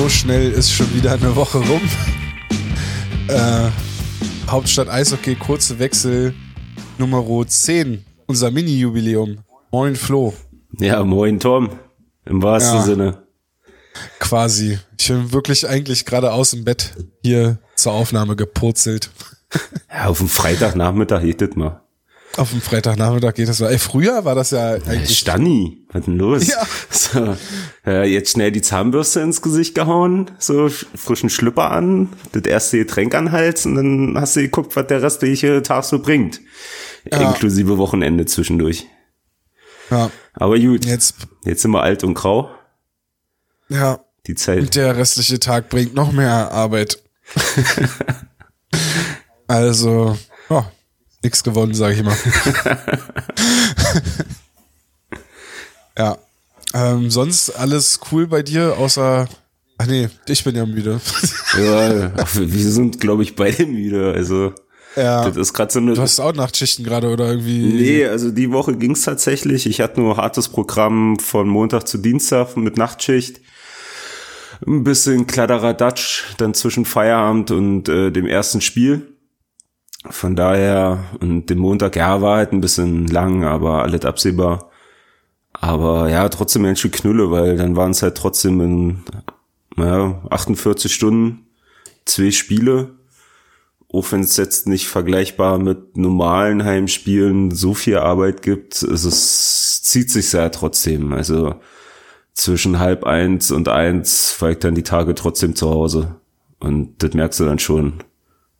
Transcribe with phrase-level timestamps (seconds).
[0.00, 1.82] so schnell ist schon wieder eine Woche rum.
[3.28, 3.68] Äh,
[4.48, 6.32] Hauptstadt Eishockey, kurze Wechsel,
[6.96, 9.40] Nummer 10, unser Mini-Jubiläum.
[9.70, 10.32] Moin Flo.
[10.78, 11.68] Ja, moin Tom.
[12.24, 12.82] Im wahrsten Ja.
[12.82, 13.22] Sinne.
[14.18, 14.78] Quasi.
[14.98, 19.10] Ich bin wirklich eigentlich gerade aus dem Bett hier zur Aufnahme gepurzelt.
[19.92, 21.82] Ja, auf dem Freitagnachmittag geht das mal.
[22.36, 23.66] Auf dem Freitagnachmittag geht das so.
[23.66, 25.18] Ey, früher war das ja eigentlich.
[25.18, 26.46] Stani, was denn los?
[26.46, 26.62] Ja.
[26.90, 27.36] So,
[27.86, 32.78] ja, jetzt schnell die Zahnbürste ins Gesicht gehauen, so sch- frischen Schlüpper an, das erste
[32.78, 36.40] Getränk an Hals und dann hast du geguckt, was der restliche Tag so bringt.
[37.10, 37.28] Ja.
[37.30, 38.86] Inklusive Wochenende zwischendurch.
[39.90, 42.50] Ja, Aber gut, jetzt, jetzt sind wir alt und grau.
[43.68, 44.00] ja.
[44.26, 44.60] Die Zeit.
[44.60, 47.02] Und der restliche Tag bringt noch mehr Arbeit.
[49.48, 50.16] also,
[50.50, 50.62] oh,
[51.22, 52.16] nix gewonnen, sage ich immer.
[55.98, 56.18] ja.
[56.72, 59.28] Ähm, sonst alles cool bei dir, außer.
[59.78, 61.00] Ach nee, ich bin ja müde.
[61.58, 64.12] Ja, ach, wir wir sind, glaube ich, beide müde.
[64.14, 64.52] Also,
[64.94, 65.24] ja.
[65.24, 65.94] das ist gerade so eine.
[65.94, 67.60] Du hast auch Nachtschichten gerade oder irgendwie.
[67.60, 69.66] Nee, also die Woche ging's tatsächlich.
[69.66, 73.40] Ich hatte nur hartes Programm von Montag zu Dienstag mit Nachtschicht.
[74.66, 79.16] Ein bisschen Kladderadatsch, dann zwischen Feierabend und äh, dem ersten Spiel.
[80.08, 84.70] Von daher, und den Montag, ja, war halt ein bisschen lang, aber alles absehbar.
[85.52, 89.04] Aber ja, trotzdem ein Stück Knülle, weil dann waren es halt trotzdem in
[89.76, 91.46] ja, 48 Stunden
[92.06, 92.94] zwei Spiele
[93.92, 99.84] auch wenn es jetzt nicht vergleichbar mit normalen Heimspielen so viel Arbeit gibt, es ist,
[99.84, 101.12] zieht sich ja trotzdem.
[101.12, 101.56] Also
[102.32, 106.16] zwischen halb eins und eins ich dann die Tage trotzdem zu Hause.
[106.60, 107.94] Und das merkst du dann schon.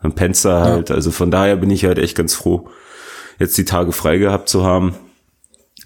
[0.03, 0.91] Dann pennst du halt.
[0.91, 2.69] Also von daher bin ich halt echt ganz froh,
[3.39, 4.95] jetzt die Tage frei gehabt zu haben,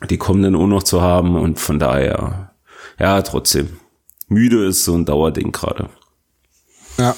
[0.09, 1.37] die kommenden auch noch zu haben.
[1.37, 2.53] Und von daher,
[2.99, 3.77] ja, trotzdem.
[4.29, 5.89] Müde ist so ein Dauerding gerade.
[6.99, 7.15] Ja.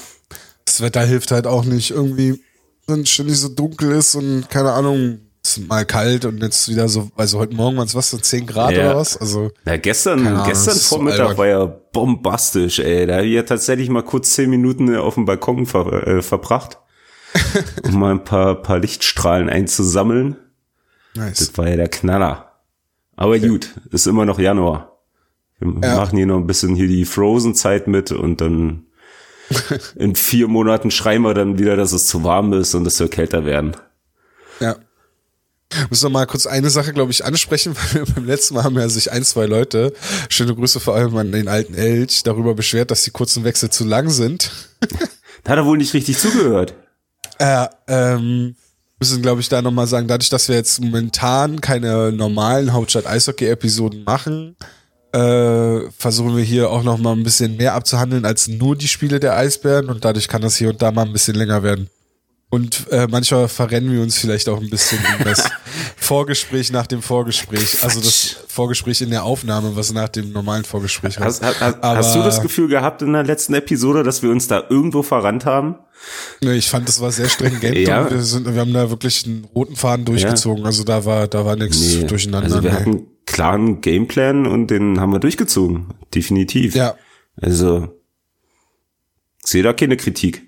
[0.65, 1.91] Das Wetter hilft halt auch nicht.
[1.91, 2.43] Irgendwie,
[2.87, 6.67] wenn es ständig so dunkel ist und keine Ahnung, es ist mal kalt und jetzt
[6.67, 8.89] wieder so, also heute Morgen waren es was, so 10 Grad Ja.
[8.91, 9.15] oder was?
[9.15, 11.37] Also, Na, gestern, Ahnung, gestern so Vormittag albern.
[11.37, 13.05] war ja bombastisch, ey.
[13.07, 16.79] Da habe ich ja tatsächlich mal kurz zehn Minuten auf dem Balkon ver äh, verbracht,
[17.83, 20.35] um mal ein paar, paar Lichtstrahlen einzusammeln.
[21.15, 21.37] nice.
[21.39, 22.59] Das war ja der Knaller.
[23.15, 24.99] Aber gut, ist immer noch Januar.
[25.59, 25.95] Wir Ja.
[25.97, 28.85] machen hier noch ein bisschen hier die Frozen-Zeit mit und dann
[29.95, 33.07] in vier Monaten schreien wir dann wieder, dass es zu warm ist und es soll
[33.07, 33.75] kälter werden.
[34.59, 34.75] Ja.
[35.89, 38.75] Muss noch mal kurz eine Sache, glaube ich, ansprechen, weil wir beim letzten Mal haben
[38.77, 39.93] ja sich ein, zwei Leute,
[40.29, 43.83] schöne Grüße vor allem an den alten Elch, darüber beschwert, dass die kurzen Wechsel zu
[43.83, 44.51] lang sind.
[45.43, 46.75] Da hat er wohl nicht richtig zugehört.
[47.39, 48.55] Äh, ähm,
[48.99, 54.55] müssen, glaube ich, da nochmal sagen, dadurch, dass wir jetzt momentan keine normalen Hauptstadt-Eishockey-Episoden machen,
[55.13, 59.19] äh, versuchen wir hier auch noch mal ein bisschen mehr abzuhandeln als nur die Spiele
[59.19, 61.89] der Eisbären und dadurch kann das hier und da mal ein bisschen länger werden.
[62.49, 65.49] Und äh, manchmal verrennen wir uns vielleicht auch ein bisschen in das
[65.97, 67.83] Vorgespräch nach dem Vorgespräch.
[67.83, 72.15] Also das Vorgespräch in der Aufnahme, was nach dem normalen Vorgespräch Hast, hast, hast, hast
[72.15, 75.75] du das Gefühl gehabt in der letzten Episode, dass wir uns da irgendwo verrannt haben?
[76.41, 77.77] Ich fand, das war sehr stringent.
[77.77, 78.09] Ja.
[78.09, 80.65] wir, sind, wir haben da wirklich einen roten Faden durchgezogen.
[80.65, 82.45] Also da war, da war nichts Nee, durcheinander.
[82.45, 82.77] Also wir nee.
[82.77, 85.87] hatten einen klaren Gameplan und den haben wir durchgezogen.
[86.13, 86.75] Definitiv.
[86.75, 86.95] ja,
[87.35, 87.89] Also,
[89.43, 90.43] ich sehe da keine Kritik.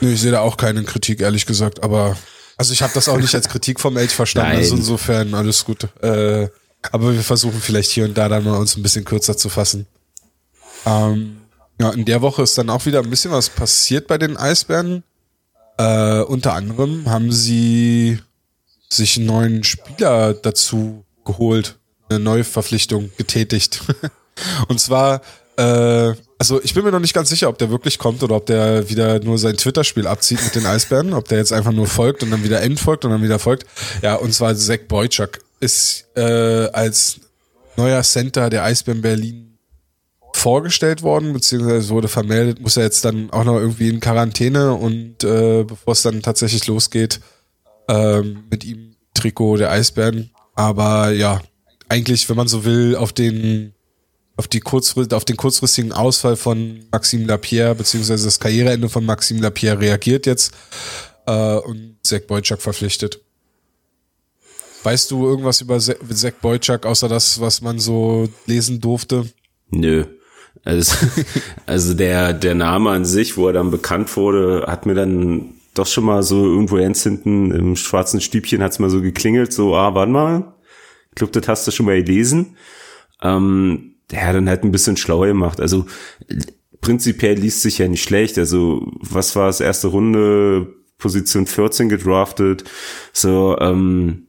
[0.00, 1.82] nee, ich sehe da auch keine Kritik, ehrlich gesagt.
[1.82, 2.16] Aber
[2.56, 4.48] also ich habe das auch nicht als Kritik vom Elch verstanden.
[4.52, 4.58] Nein.
[4.58, 5.84] Also insofern alles gut.
[6.02, 6.48] Äh,
[6.92, 9.86] aber wir versuchen vielleicht hier und da dann mal uns ein bisschen kürzer zu fassen.
[10.84, 11.38] Ähm,
[11.80, 15.02] ja, in der Woche ist dann auch wieder ein bisschen was passiert bei den Eisbären.
[15.78, 18.18] Äh, unter anderem haben sie
[18.88, 21.76] sich einen neuen Spieler dazu geholt,
[22.08, 23.82] eine Neuverpflichtung getätigt.
[24.68, 25.20] Und zwar,
[25.58, 28.46] äh, also ich bin mir noch nicht ganz sicher, ob der wirklich kommt oder ob
[28.46, 32.22] der wieder nur sein Twitter-Spiel abzieht mit den Eisbären, ob der jetzt einfach nur folgt
[32.22, 33.66] und dann wieder entfolgt und dann wieder folgt.
[34.00, 37.20] Ja, und zwar Zach Boychuk ist äh, als
[37.76, 39.45] neuer Center der Eisbären Berlin
[40.36, 45.24] vorgestellt worden, beziehungsweise wurde vermeldet, muss er jetzt dann auch noch irgendwie in Quarantäne und
[45.24, 47.20] äh, bevor es dann tatsächlich losgeht,
[47.88, 50.30] ähm, mit ihm Trikot der Eisbären.
[50.54, 51.40] Aber ja,
[51.88, 53.72] eigentlich, wenn man so will, auf den
[54.36, 59.40] auf die kurzfrist, auf den kurzfristigen Ausfall von Maxime Lapierre, beziehungsweise das Karriereende von Maxime
[59.40, 60.52] Lapierre reagiert jetzt
[61.26, 63.20] äh, und Zach Boychuk verpflichtet.
[64.82, 69.24] Weißt du irgendwas über Zach Boychuk, außer das, was man so lesen durfte?
[69.70, 70.04] Nö.
[70.64, 70.96] Also,
[71.66, 75.86] also der, der Name an sich, wo er dann bekannt wurde, hat mir dann doch
[75.86, 79.94] schon mal so irgendwo ganz hinten im schwarzen Stübchen hat's mal so geklingelt, so, ah,
[79.94, 80.54] warte mal.
[81.10, 82.56] Ich glaube, das hast du schon mal gelesen.
[83.22, 85.60] Ähm, der hat dann halt ein bisschen schlauer gemacht.
[85.60, 85.86] Also
[86.80, 88.38] prinzipiell liest sich ja nicht schlecht.
[88.38, 89.60] Also, was war es?
[89.60, 92.64] Erste Runde, Position 14 gedraftet.
[93.12, 94.25] So, ähm,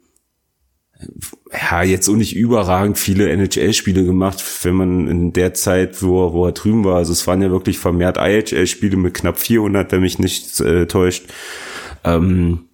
[1.51, 6.45] ja, jetzt auch nicht überragend viele NHL-Spiele gemacht, wenn man in der Zeit, wo, wo
[6.45, 6.97] er drüben war.
[6.97, 11.25] Also es waren ja wirklich vermehrt IHL-Spiele mit knapp 400, wenn mich nicht äh, täuscht.
[12.03, 12.67] Ähm,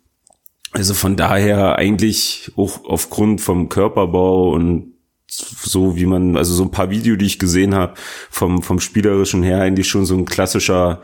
[0.71, 4.93] also von daher eigentlich auch aufgrund vom Körperbau und
[5.27, 7.93] so wie man, also so ein paar Videos, die ich gesehen habe,
[8.29, 11.01] vom, vom spielerischen her eigentlich schon so ein klassischer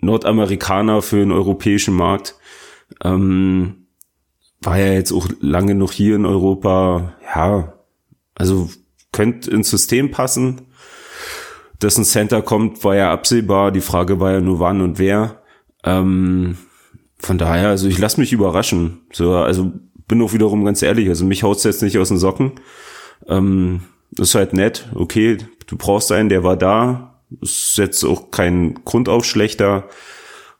[0.00, 2.36] Nordamerikaner für den europäischen Markt.
[3.04, 3.87] Ähm,
[4.60, 7.74] war ja jetzt auch lange noch hier in Europa, ja,
[8.34, 8.70] also
[9.12, 10.62] könnte ins System passen.
[11.78, 13.70] Dass ein Center kommt, war ja absehbar.
[13.70, 15.42] Die Frage war ja nur wann und wer.
[15.84, 16.58] Ähm,
[17.18, 19.02] von daher, also ich lasse mich überraschen.
[19.12, 19.72] So, also
[20.08, 22.52] bin auch wiederum ganz ehrlich, also mich haut's jetzt nicht aus den Socken.
[23.28, 23.82] Ähm,
[24.16, 27.20] ist halt nett, okay, du brauchst einen, der war da.
[27.40, 29.84] Ist jetzt auch kein Grundaufschlechter.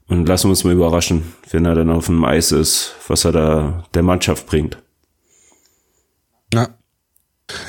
[0.09, 3.33] Und lassen wir uns mal überraschen, wenn er dann auf dem Eis ist, was er
[3.33, 4.79] da der Mannschaft bringt.
[6.53, 6.71] Ja.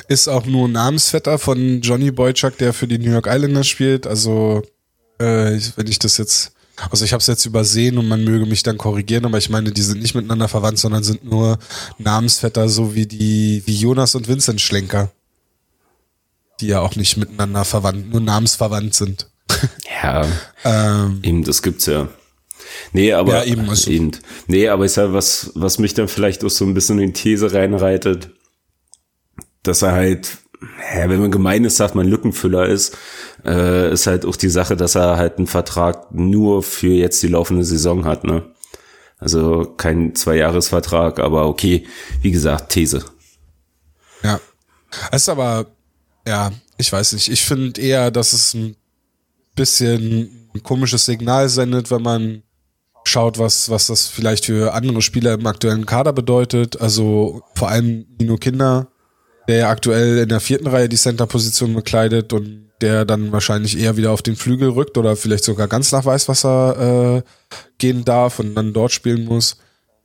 [0.08, 4.06] Ist auch nur Namensvetter von Johnny Boychuk, der für die New York Islanders spielt.
[4.06, 4.62] Also,
[5.18, 6.52] äh, wenn ich das jetzt,
[6.90, 9.72] also ich habe es jetzt übersehen und man möge mich dann korrigieren, aber ich meine,
[9.72, 11.58] die sind nicht miteinander verwandt, sondern sind nur
[11.98, 15.10] Namensvetter, so wie die, wie Jonas und Vincent Schlenker.
[16.60, 19.30] Die ja auch nicht miteinander verwandt, nur namensverwandt sind.
[20.02, 20.26] Ja,
[20.64, 22.08] ähm, eben, das gibt's ja.
[22.92, 23.90] Nee, aber ja, eben, also.
[23.90, 24.12] eben.
[24.46, 27.20] Nee, aber ist ja was, was mich dann vielleicht auch so ein bisschen in die
[27.20, 28.30] These reinreitet,
[29.62, 30.38] dass er halt,
[30.94, 32.96] ja, wenn man gemein ist, sagt man Lückenfüller ist,
[33.44, 37.28] äh, ist halt auch die Sache, dass er halt einen Vertrag nur für jetzt die
[37.28, 38.44] laufende Saison hat, ne?
[39.18, 41.86] Also kein Zweijahresvertrag, aber okay,
[42.22, 43.04] wie gesagt, These.
[44.22, 44.40] Ja.
[45.12, 45.66] Es ist aber,
[46.26, 48.76] ja, ich weiß nicht, ich finde eher, dass es ein
[49.54, 52.42] bisschen ein komisches Signal sendet, wenn man
[53.04, 56.80] schaut, was, was das vielleicht für andere Spieler im aktuellen Kader bedeutet.
[56.80, 58.88] Also vor allem Nino Kinder,
[59.48, 63.96] der ja aktuell in der vierten Reihe die Center-Position bekleidet und der dann wahrscheinlich eher
[63.96, 67.22] wieder auf den Flügel rückt oder vielleicht sogar ganz nach Weißwasser äh,
[67.78, 69.56] gehen darf und dann dort spielen muss.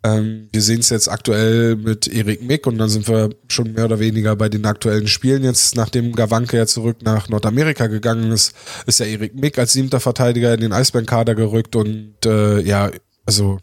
[0.05, 3.85] Ähm, wir sehen es jetzt aktuell mit Erik Mick und dann sind wir schon mehr
[3.85, 5.43] oder weniger bei den aktuellen Spielen.
[5.43, 8.53] Jetzt, nachdem Gawanke ja zurück nach Nordamerika gegangen ist,
[8.85, 12.91] ist ja Erik Mick als siebter Verteidiger in den Eisbären-Kader gerückt und äh, ja,
[13.25, 13.57] also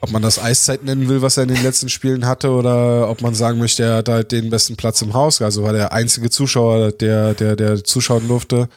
[0.00, 3.22] ob man das Eiszeit nennen will, was er in den letzten Spielen hatte, oder ob
[3.22, 6.30] man sagen möchte, er hat halt den besten Platz im Haus, also war der einzige
[6.30, 8.68] Zuschauer, der, der, der zuschauen durfte.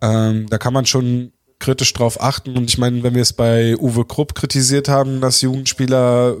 [0.00, 2.56] Ähm, da kann man schon kritisch drauf achten.
[2.56, 6.36] Und ich meine, wenn wir es bei Uwe Krupp kritisiert haben, dass Jugendspieler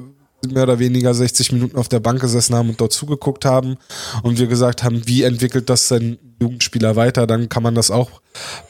[0.46, 3.76] mehr oder weniger 60 Minuten auf der Bank gesessen haben und dort zugeguckt haben
[4.22, 8.20] und wir gesagt haben, wie entwickelt das sein Jugendspieler weiter, dann kann man das auch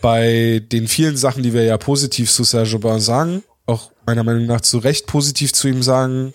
[0.01, 4.47] bei den vielen Sachen, die wir ja positiv zu Sergio Bar sagen, auch meiner Meinung
[4.47, 6.33] nach zu Recht positiv zu ihm sagen,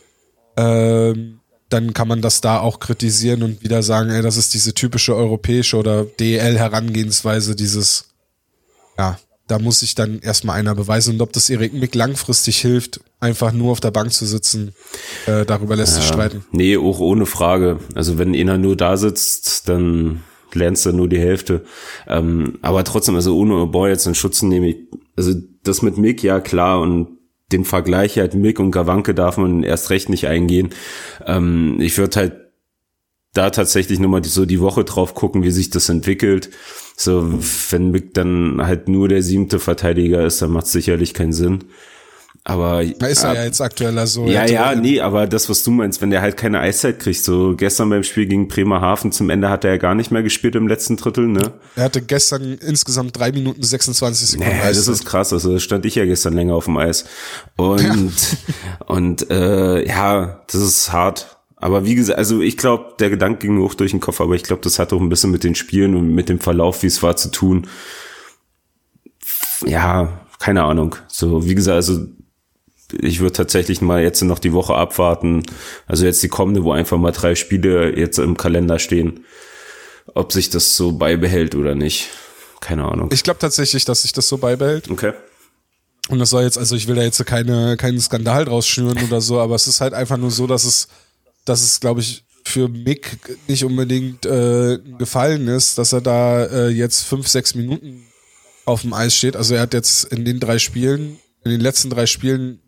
[0.58, 4.74] ähm, dann kann man das da auch kritisieren und wieder sagen, ey, das ist diese
[4.74, 8.10] typische europäische oder DL-Herangehensweise, dieses,
[8.98, 9.18] ja,
[9.51, 11.15] da muss sich dann erstmal einer beweisen.
[11.15, 14.74] Und ob das Erik Mick langfristig hilft, einfach nur auf der Bank zu sitzen,
[15.25, 16.46] äh, darüber lässt sich streiten.
[16.51, 17.79] Nee, auch ohne Frage.
[17.93, 21.65] Also wenn einer nur da sitzt, dann lernst du nur die Hälfte.
[22.08, 24.77] Ähm, aber trotzdem, also ohne Boy jetzt in Schutz nehme ich,
[25.17, 27.17] also das mit Mick, ja klar, und
[27.51, 30.70] den Vergleich halt Mick und Gawanke darf man erst recht nicht eingehen.
[31.25, 32.34] Ähm, ich würde halt
[33.33, 36.50] da tatsächlich nochmal so die Woche drauf gucken, wie sich das entwickelt.
[36.97, 41.33] So, wenn Mick dann halt nur der siebte Verteidiger ist, dann macht es sicherlich keinen
[41.33, 41.63] Sinn.
[42.43, 44.25] Aber da ist er ja jetzt aktueller so.
[44.25, 47.55] Ja, ja, nee, aber das, was du meinst, wenn der halt keine Eiszeit kriegt, so
[47.55, 50.67] gestern beim Spiel gegen Bremerhaven zum Ende hat er ja gar nicht mehr gespielt im
[50.67, 51.53] letzten Drittel, ne?
[51.75, 54.77] Er hatte gestern insgesamt drei Minuten 26 Sekunden naja, Eiszeit.
[54.77, 57.05] Das ist krass, also stand ich ja gestern länger auf dem Eis.
[57.57, 58.85] Und, ja.
[58.88, 61.40] und äh, ja, das ist hart.
[61.62, 64.41] Aber wie gesagt, also ich glaube, der Gedanke ging hoch durch den Kopf, aber ich
[64.41, 67.03] glaube, das hat auch ein bisschen mit den Spielen und mit dem Verlauf, wie es
[67.03, 67.68] war, zu tun.
[69.65, 70.96] Ja, keine Ahnung.
[71.08, 72.08] So, wie gesagt, also
[73.00, 75.44] ich würde tatsächlich mal jetzt noch die Woche abwarten.
[75.86, 79.24] Also jetzt die kommende, wo einfach mal drei Spiele jetzt im Kalender stehen.
[80.15, 82.10] Ob sich das so beibehält oder nicht.
[82.60, 83.10] Keine Ahnung.
[83.13, 84.89] Ich glaube tatsächlich, dass sich das so beibehält.
[84.89, 85.13] Okay.
[86.10, 89.22] Und das soll jetzt, also ich will da jetzt keine, keinen Skandal draus schnüren oder
[89.22, 90.88] so, aber es ist halt einfach nur so, dass es
[91.45, 96.69] dass es, glaube ich, für Mick nicht unbedingt äh, gefallen ist, dass er da äh,
[96.69, 98.05] jetzt fünf, sechs Minuten
[98.65, 99.36] auf dem Eis steht.
[99.36, 102.60] Also er hat jetzt in den drei Spielen, in den letzten drei Spielen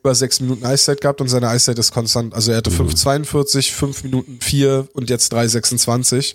[0.00, 2.34] über sechs Minuten Eiszeit gehabt und seine Eiszeit ist konstant.
[2.34, 2.88] Also er hatte mhm.
[2.88, 6.34] 5,42, 5 Minuten 4 und jetzt 3,26.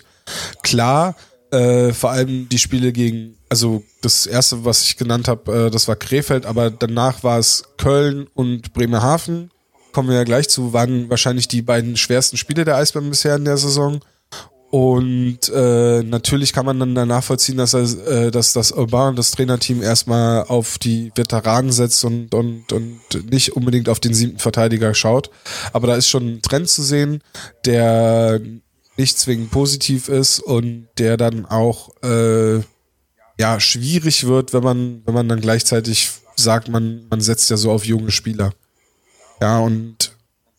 [0.62, 1.16] Klar,
[1.50, 5.86] äh, vor allem die Spiele gegen, also das erste, was ich genannt habe, äh, das
[5.86, 9.50] war Krefeld, aber danach war es Köln und Bremerhaven.
[9.98, 13.44] Kommen wir ja gleich zu, waren wahrscheinlich die beiden schwersten Spiele der Eisbären bisher in
[13.44, 13.98] der Saison.
[14.70, 19.82] Und äh, natürlich kann man dann danach vollziehen, dass, äh, dass das Urban, das Trainerteam
[19.82, 25.30] erstmal auf die Veteranen setzt und, und, und nicht unbedingt auf den siebten Verteidiger schaut.
[25.72, 27.20] Aber da ist schon ein Trend zu sehen,
[27.64, 28.40] der
[28.96, 32.58] nicht zwingend positiv ist und der dann auch äh,
[33.36, 37.72] ja schwierig wird, wenn man, wenn man dann gleichzeitig sagt, man, man setzt ja so
[37.72, 38.52] auf junge Spieler.
[39.40, 40.12] Ja, und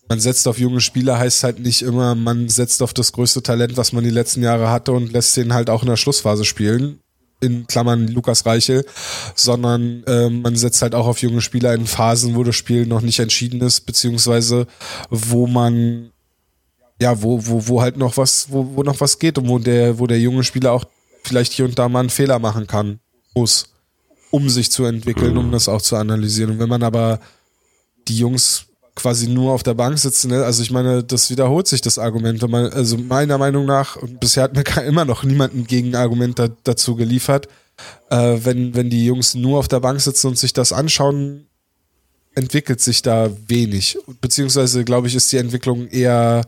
[0.08, 3.78] man setzt auf junge Spieler heißt halt nicht immer, man setzt auf das größte Talent,
[3.78, 7.00] was man die letzten Jahre hatte und lässt den halt auch in der Schlussphase spielen.
[7.42, 8.86] In Klammern Lukas Reichel,
[9.34, 13.00] sondern äh, man setzt halt auch auf junge Spieler in Phasen, wo das Spiel noch
[13.00, 14.68] nicht entschieden ist, beziehungsweise
[15.10, 16.12] wo man
[17.02, 20.00] ja, wo, wo, wo halt noch was, wo, wo noch was geht und wo der,
[20.00, 20.84] wo der junge Spieler auch
[21.24, 23.00] vielleicht hier und da mal einen Fehler machen kann,
[23.34, 23.70] muss,
[24.32, 26.52] um sich zu entwickeln, um das auch zu analysieren.
[26.52, 27.20] Und wenn man aber
[28.08, 28.66] die Jungs
[29.00, 30.30] quasi nur auf der Bank sitzen.
[30.30, 30.44] Ne?
[30.44, 32.44] Also ich meine, das wiederholt sich das Argument.
[32.54, 36.96] Also meiner Meinung nach, und bisher hat mir immer noch niemand ein Gegenargument da, dazu
[36.96, 37.48] geliefert,
[38.10, 41.48] äh, wenn, wenn die Jungs nur auf der Bank sitzen und sich das anschauen,
[42.36, 43.98] entwickelt sich da wenig.
[44.22, 46.46] Beziehungsweise, glaube ich, ist die Entwicklung eher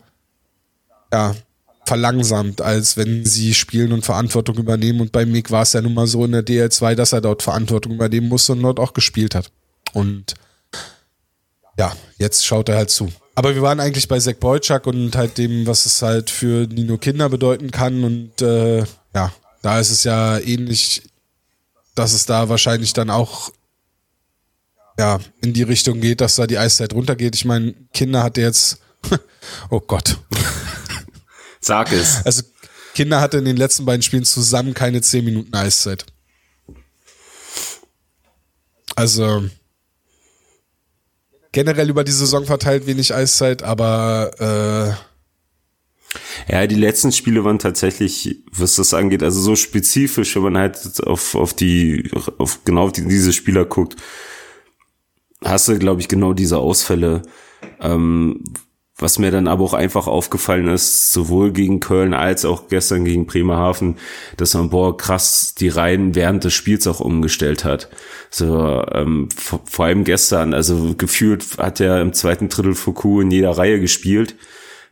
[1.11, 1.35] ja,
[1.85, 5.01] verlangsamt, als wenn sie spielen und Verantwortung übernehmen.
[5.01, 7.43] Und bei Mick war es ja nun mal so in der DL2, dass er dort
[7.43, 9.51] Verantwortung übernehmen musste und dort auch gespielt hat.
[9.93, 10.35] Und
[11.77, 13.11] ja, jetzt schaut er halt zu.
[13.35, 16.97] Aber wir waren eigentlich bei Zack Boyczak und halt dem, was es halt für Nino
[16.97, 18.03] Kinder bedeuten kann.
[18.03, 18.79] Und äh,
[19.15, 21.03] ja, da ist es ja ähnlich,
[21.95, 23.51] dass es da wahrscheinlich dann auch
[24.99, 27.35] ja, in die Richtung geht, dass da die Eiszeit runtergeht.
[27.35, 28.79] Ich meine, Kinder hatte jetzt,
[29.69, 30.17] oh Gott.
[31.61, 32.25] Sag es.
[32.25, 32.43] Also
[32.93, 36.05] Kinder hatte in den letzten beiden Spielen zusammen keine 10 Minuten Eiszeit.
[38.95, 39.45] Also
[41.51, 45.11] generell über die Saison verteilt wenig Eiszeit, aber äh
[46.51, 51.01] ja, die letzten Spiele waren tatsächlich, was das angeht, also so spezifisch, wenn man halt
[51.05, 53.95] auf, auf die, auf genau die, diese Spieler guckt,
[55.43, 57.21] hast du, glaube ich, genau diese Ausfälle.
[57.79, 58.43] Ähm,
[59.01, 63.25] was mir dann aber auch einfach aufgefallen ist, sowohl gegen Köln als auch gestern gegen
[63.25, 63.97] Bremerhaven,
[64.37, 67.89] dass man, boah, krass die Reihen während des Spiels auch umgestellt hat.
[68.29, 73.31] So, ähm, vor, vor allem gestern, also gefühlt hat er im zweiten Drittel Foucault in
[73.31, 74.35] jeder Reihe gespielt.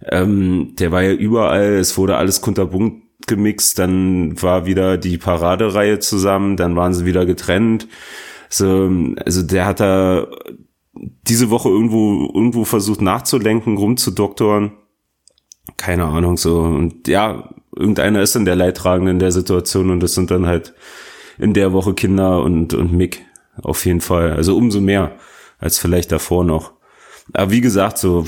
[0.06, 6.00] Ähm, der war ja überall, es wurde alles kunterbunt gemixt, dann war wieder die Paradereihe
[6.00, 7.88] zusammen, dann waren sie wieder getrennt.
[8.50, 8.90] So,
[9.24, 10.28] also der hat da
[10.94, 14.72] diese Woche irgendwo, irgendwo versucht nachzulenken, rumzudoktoren.
[15.78, 16.60] Keine Ahnung, so.
[16.60, 20.74] Und ja, irgendeiner ist dann der Leidtragende in der Situation und das sind dann halt
[21.38, 23.26] in der Woche Kinder und, und Mick.
[23.62, 24.34] Auf jeden Fall.
[24.34, 25.16] Also umso mehr
[25.60, 26.72] als vielleicht davor noch.
[27.34, 28.26] Aber wie gesagt, so,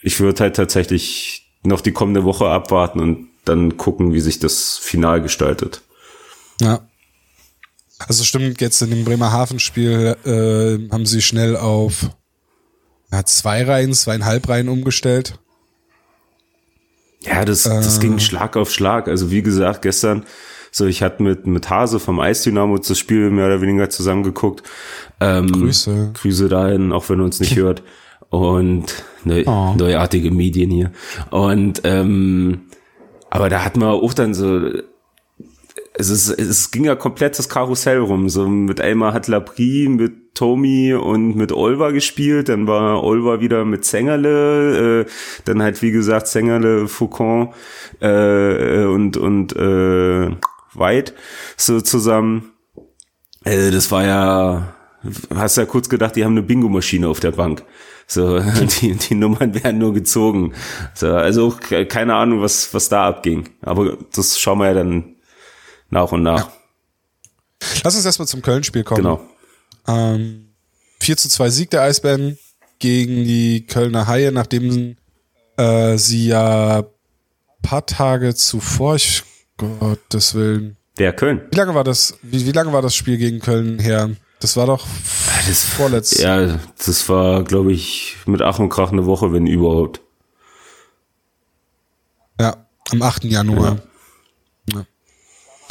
[0.00, 4.78] ich würde halt tatsächlich noch die kommende Woche abwarten und dann gucken, wie sich das
[4.78, 5.82] Final gestaltet.
[6.60, 6.80] Ja.
[8.08, 12.10] Also stimmt, jetzt in dem Bremerhaven-Spiel äh, haben sie schnell auf
[13.10, 15.38] ja, zwei Reihen, zweieinhalb Reihen umgestellt.
[17.20, 19.08] Ja, das, das äh, ging Schlag auf Schlag.
[19.08, 20.24] Also wie gesagt, gestern,
[20.70, 24.62] so ich hatte mit, mit Hase vom Eisdynamo das Spiel mehr oder weniger zusammengeguckt.
[25.20, 26.12] Ähm, Grüße.
[26.14, 27.82] Grüße dahin, auch wenn er uns nicht hört.
[28.30, 29.74] Und neu, oh.
[29.76, 30.90] neuartige Medien hier.
[31.30, 32.62] Und ähm,
[33.28, 34.70] aber da hat man auch dann so
[35.94, 38.28] es, ist, es ging ja komplett das Karussell rum.
[38.28, 42.48] So mit Elmar hat Labrie, mit Tommy und mit Olva gespielt.
[42.48, 45.02] Dann war Olva wieder mit Zengerle.
[45.02, 45.10] Äh,
[45.44, 47.52] dann halt, wie gesagt, Zengerle, Faucon
[48.00, 50.30] äh, und, und äh,
[50.74, 51.14] White
[51.56, 52.52] so zusammen.
[53.44, 54.74] Äh, das war ja,
[55.34, 57.64] hast ja kurz gedacht, die haben eine Bingo-Maschine auf der Bank.
[58.06, 58.40] So,
[58.80, 60.54] die, die Nummern werden nur gezogen.
[60.94, 61.54] So, also
[61.88, 63.50] keine Ahnung, was, was da abging.
[63.60, 65.16] Aber das schauen wir ja dann
[65.92, 66.48] nach und nach.
[66.48, 66.52] Ja.
[67.84, 69.02] Lass uns erstmal zum Köln-Spiel kommen.
[69.02, 69.20] Genau.
[69.86, 70.48] Ähm,
[71.00, 72.38] 4 zu 2 Sieg der Eisbären
[72.78, 74.96] gegen die Kölner Haie, nachdem
[75.56, 76.84] äh, sie ja
[77.62, 79.22] paar Tage zuvor, ich
[79.56, 80.76] Gottes Willen.
[80.98, 81.42] Der Köln.
[81.50, 84.10] Wie lange war das, wie, wie lange war das Spiel gegen Köln her?
[84.40, 84.86] Das war doch
[85.46, 86.18] das, vorletzt.
[86.18, 90.00] Ja, das war, glaube ich, mit Ach und Krach eine Woche, wenn überhaupt.
[92.40, 93.24] Ja, am 8.
[93.24, 93.76] Januar.
[93.76, 93.91] Ja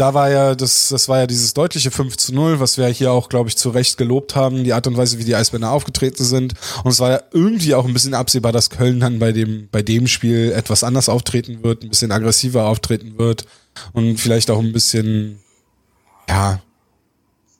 [0.01, 3.11] da war ja, das, das war ja dieses deutliche 5 zu 0, was wir hier
[3.11, 6.23] auch, glaube ich, zu Recht gelobt haben, die Art und Weise, wie die Eisbänder aufgetreten
[6.23, 6.55] sind.
[6.83, 9.83] Und es war ja irgendwie auch ein bisschen absehbar, dass Köln dann bei dem, bei
[9.83, 13.45] dem Spiel etwas anders auftreten wird, ein bisschen aggressiver auftreten wird,
[13.93, 15.39] und vielleicht auch ein bisschen,
[16.27, 16.59] ja,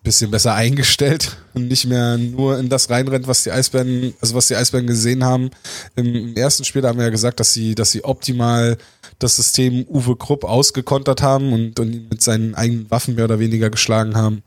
[0.04, 4.48] bisschen besser eingestellt und nicht mehr nur in das reinrennt, was die Eisbären, also was
[4.48, 5.52] die Eisbären gesehen haben.
[5.96, 8.78] Im, ersten Spiel haben wir ja gesagt, dass sie, dass sie optimal
[9.24, 13.40] das System Uwe Krupp ausgekontert haben und, und ihn mit seinen eigenen Waffen mehr oder
[13.40, 14.44] weniger geschlagen haben.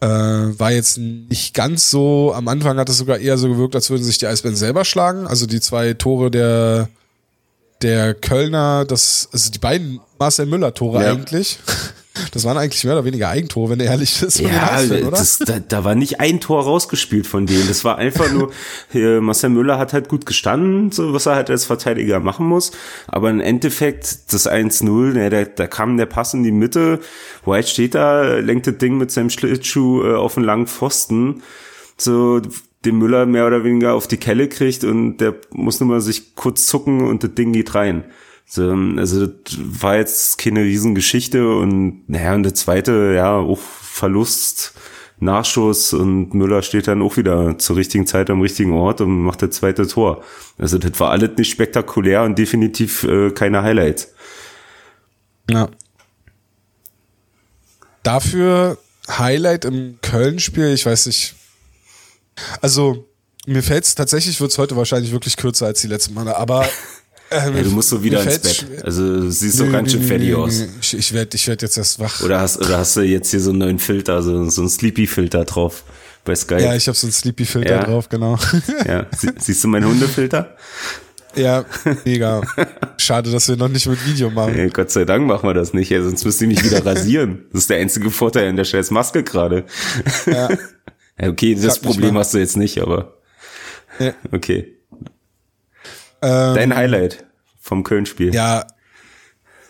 [0.00, 3.90] Äh, war jetzt nicht ganz so, am Anfang hat es sogar eher so gewirkt, als
[3.90, 5.26] würden sich die Eisbären selber schlagen.
[5.26, 6.88] Also die zwei Tore der,
[7.82, 11.12] der Kölner, das, also die beiden Marcel Müller-Tore ja.
[11.12, 11.58] eigentlich.
[12.32, 14.38] Das waren eigentlich mehr oder weniger Eigentore, wenn er ehrlich ist.
[14.40, 17.68] Ja, das, da, da war nicht ein Tor rausgespielt von denen.
[17.68, 18.50] Das war einfach nur,
[18.90, 22.72] hier, Marcel Müller hat halt gut gestanden, so was er halt als Verteidiger machen muss.
[23.06, 27.00] Aber im Endeffekt, das 1-0, ne, da, da kam der Pass in die Mitte.
[27.44, 31.42] White steht da, lenkt das Ding mit seinem Schlittschuh äh, auf einen langen Pfosten.
[31.96, 32.40] So,
[32.84, 36.36] den Müller mehr oder weniger auf die Kelle kriegt und der muss nur mal sich
[36.36, 38.04] kurz zucken und das Ding geht rein.
[38.50, 44.72] So, also das war jetzt keine Riesengeschichte und naja, und der zweite, ja, auch Verlust,
[45.20, 49.42] Nachschuss und Müller steht dann auch wieder zur richtigen Zeit am richtigen Ort und macht
[49.42, 50.24] das zweite Tor.
[50.56, 54.14] Also das war alles nicht spektakulär und definitiv äh, keine Highlights.
[55.50, 55.68] Ja.
[58.02, 58.78] Dafür
[59.08, 61.34] Highlight im Köln-Spiel, ich weiß nicht.
[62.60, 63.08] Also,
[63.46, 66.66] mir fällt es tatsächlich, wird es heute wahrscheinlich wirklich kürzer als die letzten Male, aber
[67.30, 68.66] ähm, ja, du musst so wieder ins Bett.
[68.84, 70.64] Also siehst so ganz schön fertig aus.
[70.80, 72.22] Ich, ich werde ich werd jetzt erst wach.
[72.22, 75.44] Oder hast, oder hast du jetzt hier so einen neuen Filter, so, so einen Sleepy-Filter
[75.44, 75.84] drauf
[76.24, 76.62] bei Skype?
[76.62, 77.84] Ja, ich habe so einen Sleepy-Filter ja.
[77.84, 78.38] drauf, genau.
[78.86, 80.56] Ja, Sie, siehst du meinen Hundefilter?
[81.34, 81.64] Ja,
[82.04, 82.40] mega.
[82.96, 84.56] Schade, dass wir noch nicht mit Video machen.
[84.56, 87.44] Ja, Gott sei Dank machen wir das nicht, ja, sonst müsste ich mich wieder rasieren.
[87.52, 89.64] Das ist der einzige Vorteil in der scheiß Maske gerade.
[90.26, 90.48] Ja.
[91.20, 93.18] okay, das Problem hast du jetzt nicht, aber.
[93.98, 94.14] Ja.
[94.32, 94.77] Okay.
[96.22, 97.24] Ähm, Dein Highlight
[97.60, 98.34] vom Köln-Spiel.
[98.34, 98.66] Ja,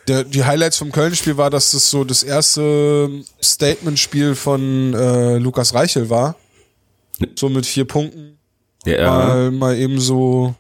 [0.07, 3.11] der, die Highlights vom Köln-Spiel war, dass das so das erste
[3.43, 6.37] Statement-Spiel von äh, Lukas Reichel war.
[7.37, 8.39] So mit vier Punkten.
[8.87, 9.11] Ja.
[9.11, 10.55] Mal, mal eben so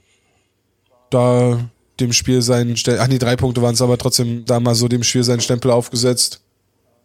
[1.11, 1.59] da
[2.01, 4.89] dem Spiel seinen Stempel, ach nee, drei Punkte waren es, aber trotzdem da mal so
[4.89, 6.43] dem Spiel seinen Stempel aufgesetzt.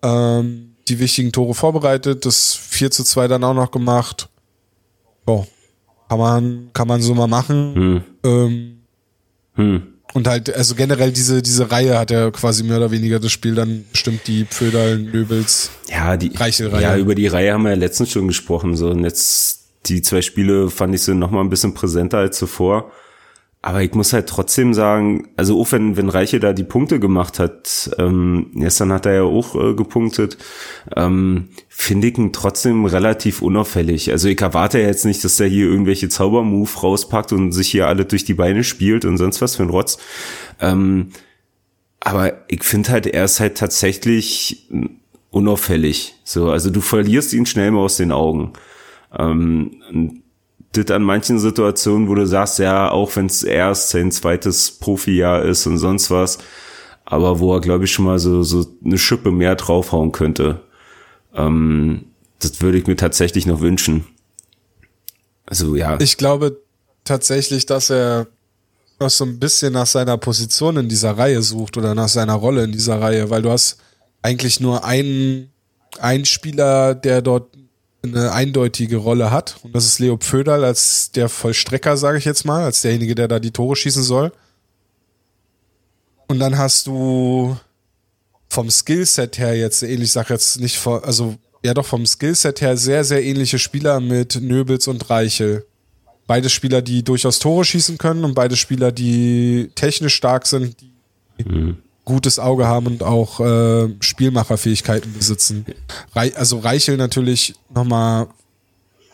[0.02, 4.30] Ähm, die wichtigen Tore vorbereitet, das 4 zu 2 dann auch noch gemacht.
[5.26, 5.46] Oh,
[6.10, 7.76] kann man, kann man so mal machen.
[7.76, 8.04] Hm.
[8.24, 8.83] Ähm,
[9.56, 9.84] hm.
[10.14, 13.56] Und halt, also generell diese, diese Reihe hat ja quasi mehr oder weniger das Spiel
[13.56, 16.84] dann bestimmt die Pföderl, Nöbels, ja, die, Reichel-Reihe.
[16.84, 18.90] Ja, über die Reihe haben wir ja letztens schon gesprochen, so.
[18.92, 22.92] Und jetzt, die zwei Spiele fand ich so noch mal ein bisschen präsenter als zuvor.
[23.66, 27.40] Aber ich muss halt trotzdem sagen, also auch wenn, wenn Reiche da die Punkte gemacht
[27.40, 30.38] hat, ähm, gestern hat er ja auch äh, gepunktet,
[30.98, 34.12] ähm, finde ich ihn trotzdem relativ unauffällig.
[34.12, 38.04] Also ich erwarte jetzt nicht, dass er hier irgendwelche Zaubermove rauspackt und sich hier alle
[38.04, 39.98] durch die Beine spielt und sonst was für ein Rotz.
[40.60, 41.12] Ähm,
[42.02, 44.68] aber ich finde halt, er ist halt tatsächlich
[45.30, 46.16] unauffällig.
[46.26, 48.52] So, also du verlierst ihn schnell mal aus den Augen.
[49.18, 50.23] Ähm,
[50.74, 55.44] das an manchen Situationen, wo du sagst, ja, auch wenn es erst sein zweites Profijahr
[55.44, 56.40] ist und sonst was,
[57.06, 60.62] aber wo er, glaube ich, schon mal so, so eine Schippe mehr draufhauen könnte.
[61.36, 62.06] Ähm,
[62.40, 64.06] das würde ich mir tatsächlich noch wünschen.
[65.46, 66.00] Also ja.
[66.00, 66.60] Ich glaube
[67.04, 68.28] tatsächlich, dass er
[69.00, 72.64] noch so ein bisschen nach seiner Position in dieser Reihe sucht oder nach seiner Rolle
[72.64, 73.78] in dieser Reihe, weil du hast
[74.22, 75.52] eigentlich nur einen,
[76.00, 77.53] einen Spieler, der dort
[78.04, 79.58] eine eindeutige Rolle hat.
[79.64, 83.28] Und das ist Leo Pföderl als der Vollstrecker, sage ich jetzt mal, als derjenige, der
[83.28, 84.32] da die Tore schießen soll.
[86.28, 87.58] Und dann hast du
[88.50, 92.78] vom Skillset her jetzt ähnlich, sag jetzt nicht vor, also ja doch vom Skillset her
[92.78, 95.66] sehr, sehr ähnliche Spieler mit Nöbels und Reichel.
[96.28, 100.76] Beide Spieler, die durchaus Tore schießen können und beide Spieler, die technisch stark sind,
[101.40, 105.66] die mhm gutes Auge haben und auch äh, Spielmacherfähigkeiten besitzen.
[106.16, 108.28] Re also Reichel natürlich nochmal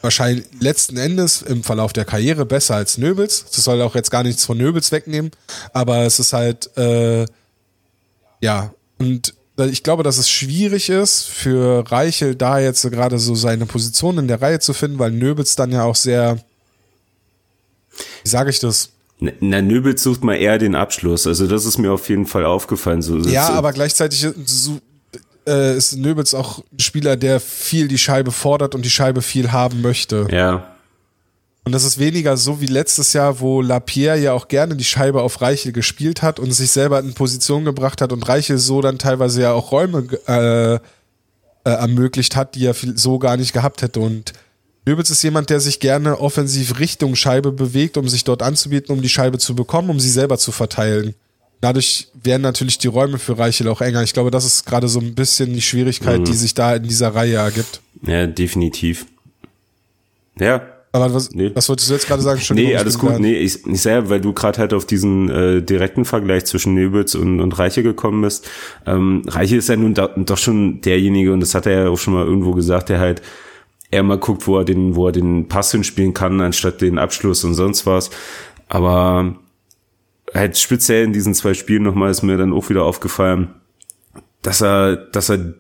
[0.01, 3.45] wahrscheinlich letzten Endes im Verlauf der Karriere besser als Nöbels.
[3.53, 5.31] Das soll auch jetzt gar nichts von Nöbels wegnehmen,
[5.73, 7.25] aber es ist halt, äh,
[8.41, 13.65] ja, und ich glaube, dass es schwierig ist für Reichel da jetzt gerade so seine
[13.65, 16.37] Position in der Reihe zu finden, weil Nöbels dann ja auch sehr,
[18.23, 21.27] wie sage ich das, na, Nöbels sucht mal eher den Abschluss.
[21.27, 23.01] Also das ist mir auf jeden Fall aufgefallen.
[23.01, 23.53] So, ja, so.
[23.53, 24.27] aber gleichzeitig
[25.45, 29.51] äh, ist Nöbels auch ein Spieler, der viel die Scheibe fordert und die Scheibe viel
[29.51, 30.27] haben möchte.
[30.31, 30.75] Ja.
[31.65, 35.21] Und das ist weniger so wie letztes Jahr, wo Lapierre ja auch gerne die Scheibe
[35.21, 38.97] auf Reichel gespielt hat und sich selber in Position gebracht hat und Reichel so dann
[38.97, 40.79] teilweise ja auch Räume äh, äh,
[41.63, 43.99] ermöglicht hat, die er so gar nicht gehabt hätte.
[43.99, 44.33] Und
[44.89, 49.03] Nöbels ist jemand, der sich gerne offensiv Richtung Scheibe bewegt, um sich dort anzubieten, um
[49.03, 51.13] die Scheibe zu bekommen, um sie selber zu verteilen.
[51.61, 54.01] dadurch werden natürlich die Räume für Reichel auch enger.
[54.01, 56.25] Ich glaube, das ist gerade so ein bisschen die Schwierigkeit, mhm.
[56.25, 57.81] die sich da in dieser Reihe ergibt.
[58.01, 59.05] Ja, definitiv.
[60.39, 61.51] Ja, aber was, nee.
[61.53, 62.41] was wolltest du jetzt gerade sagen?
[62.51, 63.11] Nee, alles gut.
[63.11, 63.19] Grad.
[63.19, 67.13] Nee, ich, ich sehe, weil du gerade halt auf diesen äh, direkten Vergleich zwischen Nöbels
[67.13, 68.49] und, und Reiche gekommen bist.
[68.87, 71.99] Ähm, Reiche ist ja nun da, doch schon derjenige, und das hat er ja auch
[71.99, 73.21] schon mal irgendwo gesagt, der halt
[73.91, 77.43] eher mal guckt, wo er den, wo er den Pass hinspielen kann, anstatt den Abschluss
[77.43, 78.09] und sonst was.
[78.67, 79.35] Aber
[80.33, 83.55] halt speziell in diesen zwei Spielen nochmal ist mir dann auch wieder aufgefallen,
[84.41, 85.55] dass er, dass er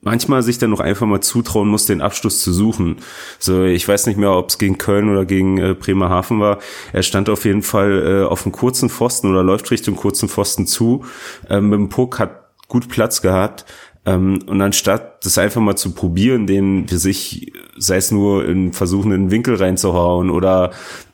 [0.00, 2.96] manchmal sich dann noch einfach mal zutrauen muss, den Abschluss zu suchen.
[3.38, 6.58] So, ich weiß nicht mehr, ob es gegen Köln oder gegen äh, Bremerhaven war.
[6.92, 10.66] Er stand auf jeden Fall äh, auf einem kurzen Pfosten oder läuft Richtung kurzen Pfosten
[10.66, 11.04] zu.
[11.50, 13.64] Ähm, mit dem Puck hat gut Platz gehabt.
[14.08, 18.72] Ähm, und anstatt das einfach mal zu probieren, den für sich, sei es nur in
[18.72, 20.70] versuchen, in den Winkel reinzuhauen oder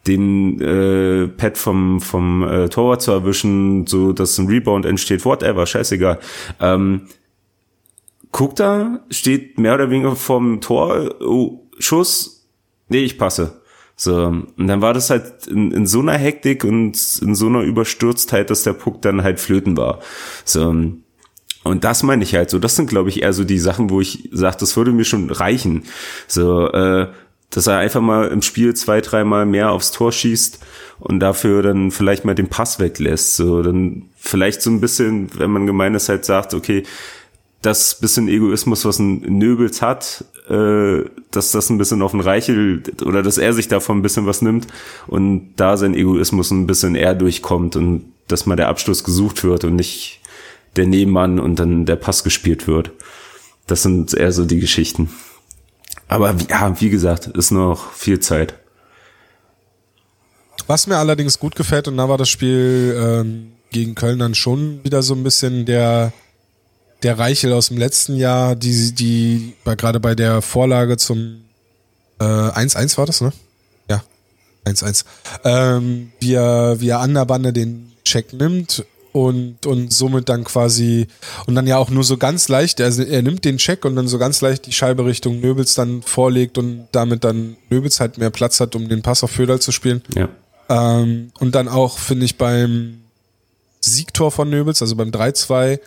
[0.06, 5.66] den äh, Pad vom, vom äh, Torwart zu erwischen, so dass ein Rebound entsteht, whatever,
[5.66, 6.20] scheißegal.
[6.60, 7.02] Ähm,
[8.30, 12.46] guckt da, steht mehr oder weniger vorm Tor, oh, Schuss,
[12.88, 13.60] nee, ich passe.
[13.96, 17.62] So, und dann war das halt in, in so einer Hektik und in so einer
[17.62, 20.00] Überstürztheit, dass der Puck dann halt flöten war.
[20.44, 20.74] So,
[21.64, 22.58] und das meine ich halt so.
[22.58, 25.30] Das sind, glaube ich, eher so die Sachen, wo ich sage, das würde mir schon
[25.30, 25.82] reichen.
[26.28, 27.08] So, äh,
[27.50, 30.58] dass er einfach mal im Spiel zwei, dreimal mehr aufs Tor schießt
[31.00, 33.36] und dafür dann vielleicht mal den Pass weglässt.
[33.36, 36.82] So, dann vielleicht so ein bisschen, wenn man gemein ist, halt sagt, okay,
[37.62, 42.82] das bisschen Egoismus, was ein Nöbels hat, äh, dass das ein bisschen auf den Reichel
[43.02, 44.66] oder dass er sich davon ein bisschen was nimmt
[45.06, 49.64] und da sein Egoismus ein bisschen eher durchkommt und dass mal der Abschluss gesucht wird
[49.64, 50.20] und nicht
[50.76, 52.90] der Nebenmann und dann der Pass gespielt wird.
[53.66, 55.10] Das sind eher so die Geschichten.
[56.08, 58.54] Aber ja, wie gesagt, ist noch viel Zeit.
[60.66, 64.82] Was mir allerdings gut gefällt, und da war das Spiel ähm, gegen Köln dann schon
[64.84, 66.12] wieder so ein bisschen der
[67.04, 71.44] der Reichel aus dem letzten Jahr, die, die bei, gerade bei der Vorlage zum
[72.18, 73.32] 1-1 äh, war das, ne?
[73.90, 74.02] Ja,
[74.64, 75.04] 1-1.
[75.44, 80.42] Ähm, wie, er, wie er an der Bande den Check nimmt und, und somit dann
[80.42, 81.06] quasi
[81.46, 84.08] und dann ja auch nur so ganz leicht, er, er nimmt den Check und dann
[84.08, 88.30] so ganz leicht die Scheibe Richtung Nöbels dann vorlegt und damit dann Nöbels halt mehr
[88.30, 90.02] Platz hat, um den Pass auf Föderl zu spielen.
[90.16, 90.28] Ja.
[90.68, 93.02] Ähm, und dann auch, finde ich, beim
[93.80, 95.78] Siegtor von Nöbels, also beim 3-2,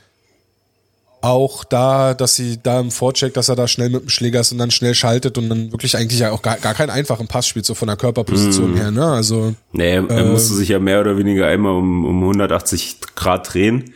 [1.21, 4.51] auch da, dass sie da im Vorcheck, dass er da schnell mit dem Schläger ist
[4.51, 7.65] und dann schnell schaltet und dann wirklich eigentlich auch gar, gar keinen einfachen Pass spielt,
[7.65, 8.77] so von der Körperposition mm.
[8.77, 9.05] her, ne?
[9.05, 9.55] Also.
[9.71, 13.93] Nee, er äh, musste sich ja mehr oder weniger einmal um, um 180 Grad drehen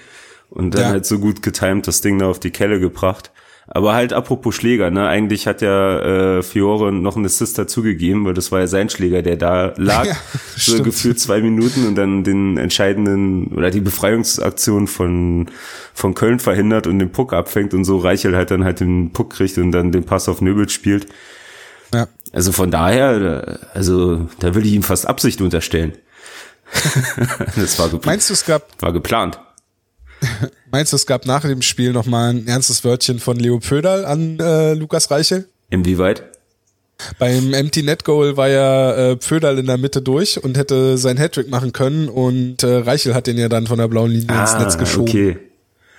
[0.49, 0.89] und dann ja.
[0.89, 3.31] halt so gut getimt das Ding da auf die Kelle gebracht.
[3.73, 5.07] Aber halt apropos Schläger, ne?
[5.07, 9.21] Eigentlich hat ja äh, Fiore noch einen Assist dazugegeben, weil das war ja sein Schläger,
[9.21, 10.05] der da lag.
[10.11, 10.15] Ja,
[10.57, 10.83] so stimmt.
[10.85, 15.49] gefühlt zwei Minuten und dann den entscheidenden oder die Befreiungsaktion von,
[15.93, 19.31] von Köln verhindert und den Puck abfängt und so Reichel halt dann halt den Puck
[19.31, 21.07] kriegt und dann den Pass auf Nöbel spielt.
[21.93, 22.07] Ja.
[22.33, 25.93] Also von daher, also da würde ich ihm fast Absicht unterstellen.
[27.55, 28.05] das war geplant.
[28.05, 29.39] Meinst du, es gab war geplant?
[30.71, 34.39] Meinst du, es gab nach dem Spiel nochmal ein ernstes Wörtchen von Leo Pöderl an
[34.39, 35.47] äh, Lukas Reichel?
[35.69, 36.23] Inwieweit?
[37.17, 41.17] Beim Empty Net Goal war ja äh, Pföderl in der Mitte durch und hätte sein
[41.17, 44.41] Hattrick machen können und äh, Reichel hat den ja dann von der blauen Linie ah,
[44.41, 45.09] ins Netz geschoben.
[45.09, 45.37] Okay.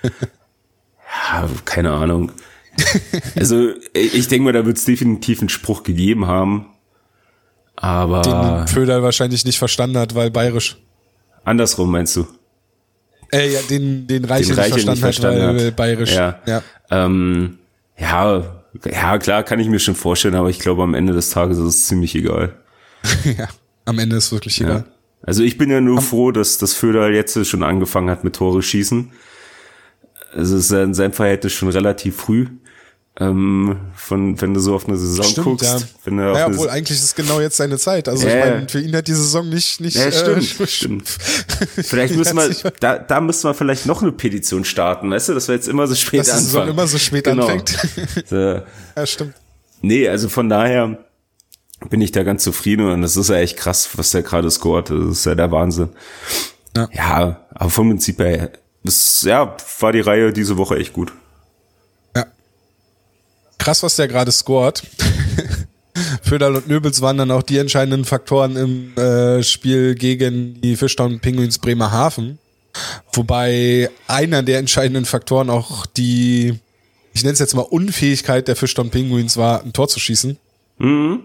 [0.03, 2.31] ja, keine Ahnung.
[3.35, 6.67] Also ich denke mal, da wird es definitiv einen Spruch gegeben haben.
[7.75, 8.21] Aber.
[8.21, 10.77] Den Pföderl wahrscheinlich nicht verstanden hat, weil bayerisch.
[11.43, 12.25] Andersrum meinst du?
[13.33, 15.75] Äh, ja, den, den Reiche, den Reiche nicht verstanden, nicht verstanden hat, weil hat.
[15.75, 16.13] bayerisch.
[16.13, 16.39] Ja.
[16.45, 16.63] Ja.
[16.91, 17.57] Ähm,
[17.97, 21.57] ja, ja, klar, kann ich mir schon vorstellen, aber ich glaube, am Ende des Tages
[21.57, 22.55] ist es ziemlich egal.
[23.37, 23.47] ja,
[23.85, 24.85] am Ende ist es wirklich egal.
[24.87, 24.93] Ja.
[25.21, 28.35] Also ich bin ja nur am froh, dass das Föder jetzt schon angefangen hat mit
[28.35, 29.11] Tore schießen.
[30.33, 32.47] Also es ist in seinem Verhältnis schon relativ früh.
[33.19, 35.65] Ähm, von, wenn du so auf eine Saison stimmt, guckst.
[35.65, 35.79] Ja.
[36.03, 38.09] Wenn du ja, obwohl eigentlich ist es genau jetzt seine Zeit.
[38.09, 39.95] Also ja, ich meine, für ihn hat die Saison nicht, nicht.
[39.95, 41.07] Ja, stimmt, äh, stimmt.
[41.59, 45.47] vielleicht müssen wir, da, da müssen wir vielleicht noch eine Petition starten, weißt du, dass
[45.47, 46.71] wir jetzt immer so spät Dass anfangen.
[46.71, 47.45] immer so spät genau.
[47.45, 47.77] anfängt.
[48.27, 48.35] so.
[48.95, 49.35] Ja, stimmt.
[49.81, 50.97] Nee, also von daher
[51.89, 54.89] bin ich da ganz zufrieden und das ist ja echt krass, was der gerade scoret.
[54.89, 55.89] Das ist ja der Wahnsinn.
[56.75, 61.13] Ja, ja aber vom Prinzip her, das, ja, war die Reihe diese Woche echt gut
[63.63, 64.83] krass, was der gerade scored.
[66.23, 71.21] Föderl und Nöbels waren dann auch die entscheidenden Faktoren im äh, Spiel gegen die Fischtown
[71.21, 72.39] Penguins Bremerhaven.
[73.13, 76.59] Wobei einer der entscheidenden Faktoren auch die,
[77.13, 80.37] ich nenne es jetzt mal Unfähigkeit der Fischtown Penguins war, ein Tor zu schießen.
[80.79, 81.21] Mhm.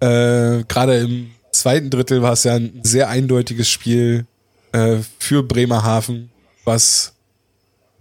[0.00, 4.26] Äh, Gerade im zweiten Drittel war es ja ein sehr eindeutiges Spiel
[4.72, 6.30] äh, für Bremerhaven,
[6.64, 7.12] was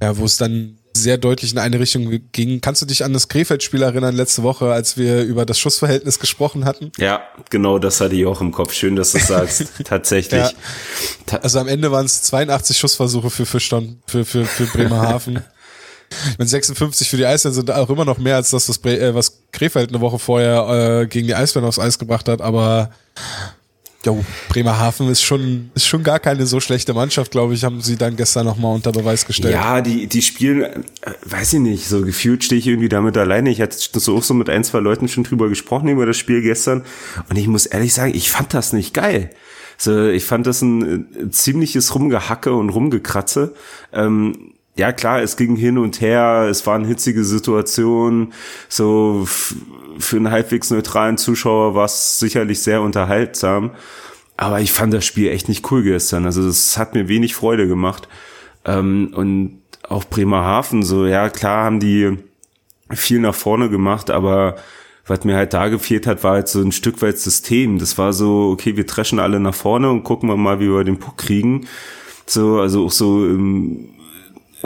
[0.01, 2.61] ja, wo es dann sehr deutlich in eine Richtung ging.
[2.61, 6.65] Kannst du dich an das Krefeld-Spiel erinnern letzte Woche, als wir über das Schussverhältnis gesprochen
[6.65, 6.91] hatten?
[6.97, 8.73] Ja, genau, das hatte ich auch im Kopf.
[8.73, 9.65] Schön, dass du es sagst.
[9.83, 10.41] Tatsächlich.
[10.41, 11.39] Ja.
[11.39, 15.43] Also am Ende waren es 82 Schussversuche für, für, für, für, für Bremerhaven.
[16.31, 19.39] Ich meine, 56 für die Eisbären sind auch immer noch mehr als das, äh, was
[19.51, 22.91] Krefeld eine Woche vorher äh, gegen die Eisbären aufs Eis gebracht hat, aber
[24.05, 27.95] Jo, Bremerhaven ist schon, ist schon gar keine so schlechte Mannschaft, glaube ich, haben sie
[27.95, 29.53] dann gestern nochmal unter Beweis gestellt.
[29.53, 30.83] Ja, die, die spielen, äh,
[31.25, 33.49] weiß ich nicht, so gefühlt stehe ich irgendwie damit alleine.
[33.49, 36.43] Ich hatte so auch so mit ein, zwei Leuten schon drüber gesprochen über das Spiel
[36.43, 36.83] gestern
[37.29, 39.31] und ich muss ehrlich sagen, ich fand das nicht geil.
[39.77, 43.55] So, ich fand das ein, äh, ziemliches Rumgehacke und Rumgekratze.
[43.91, 48.33] Ähm, ja klar, es ging hin und her, es waren hitzige Situationen,
[48.67, 49.27] so
[49.99, 53.71] für einen halbwegs neutralen Zuschauer war es sicherlich sehr unterhaltsam,
[54.37, 57.67] aber ich fand das Spiel echt nicht cool gestern, also es hat mir wenig Freude
[57.67, 58.07] gemacht
[58.65, 62.17] ähm, und auch Bremerhaven, so ja klar haben die
[62.91, 64.55] viel nach vorne gemacht, aber
[65.07, 67.77] was mir halt da gefehlt hat, war halt so ein Stück weit System.
[67.77, 70.83] Das war so, okay, wir treschen alle nach vorne und gucken wir mal, wie wir
[70.83, 71.67] den Puck kriegen.
[72.25, 73.89] So, also auch so im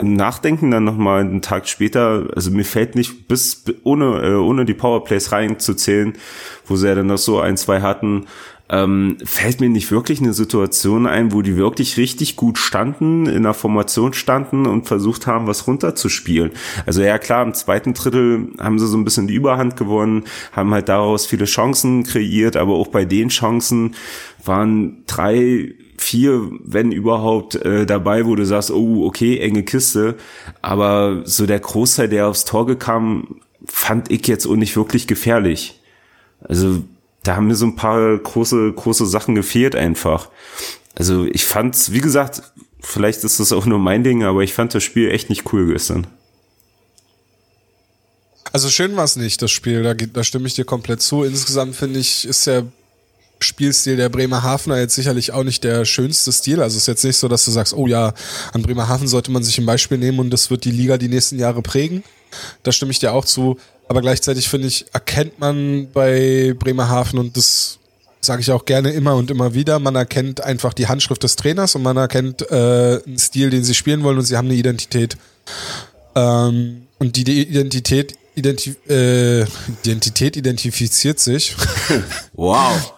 [0.02, 4.74] Nachdenken dann nochmal einen Tag später, also mir fällt nicht bis ohne äh, ohne die
[4.74, 6.14] Powerplays reinzuzählen,
[6.66, 8.26] wo sie ja dann noch so ein, zwei hatten,
[8.70, 13.42] ähm, fällt mir nicht wirklich eine Situation ein, wo die wirklich richtig gut standen, in
[13.42, 16.52] der Formation standen und versucht haben, was runterzuspielen.
[16.86, 20.72] Also ja klar, im zweiten Drittel haben sie so ein bisschen die Überhand gewonnen, haben
[20.72, 23.96] halt daraus viele Chancen kreiert, aber auch bei den Chancen
[24.44, 30.16] waren drei vier, wenn überhaupt, äh, dabei, wo du sagst, oh, okay, enge Kiste.
[30.62, 35.80] Aber so der Großteil, der aufs Tor gekam, fand ich jetzt auch nicht wirklich gefährlich.
[36.40, 36.82] Also
[37.22, 40.30] da haben mir so ein paar große, große Sachen gefehlt einfach.
[40.94, 42.42] Also ich fand's, wie gesagt,
[42.80, 45.70] vielleicht ist das auch nur mein Ding, aber ich fand das Spiel echt nicht cool
[45.70, 46.06] gestern.
[48.52, 51.22] Also schön war es nicht, das Spiel, da, da stimme ich dir komplett zu.
[51.24, 52.66] Insgesamt finde ich, ist der
[53.40, 56.60] Spielstil der Bremerhavener jetzt sicherlich auch nicht der schönste Stil.
[56.62, 58.12] Also es ist jetzt nicht so, dass du sagst, oh ja,
[58.52, 61.38] an Bremerhaven sollte man sich ein Beispiel nehmen und das wird die Liga die nächsten
[61.38, 62.04] Jahre prägen.
[62.62, 63.58] Da stimme ich dir auch zu.
[63.88, 67.78] Aber gleichzeitig finde ich, erkennt man bei Bremerhaven und das
[68.20, 71.74] sage ich auch gerne immer und immer wieder, man erkennt einfach die Handschrift des Trainers
[71.74, 75.16] und man erkennt äh, einen Stil, den sie spielen wollen und sie haben eine Identität.
[76.14, 79.46] Ähm, und die Identität, identi äh,
[79.82, 81.56] Identität identifiziert sich.
[82.34, 82.92] wow.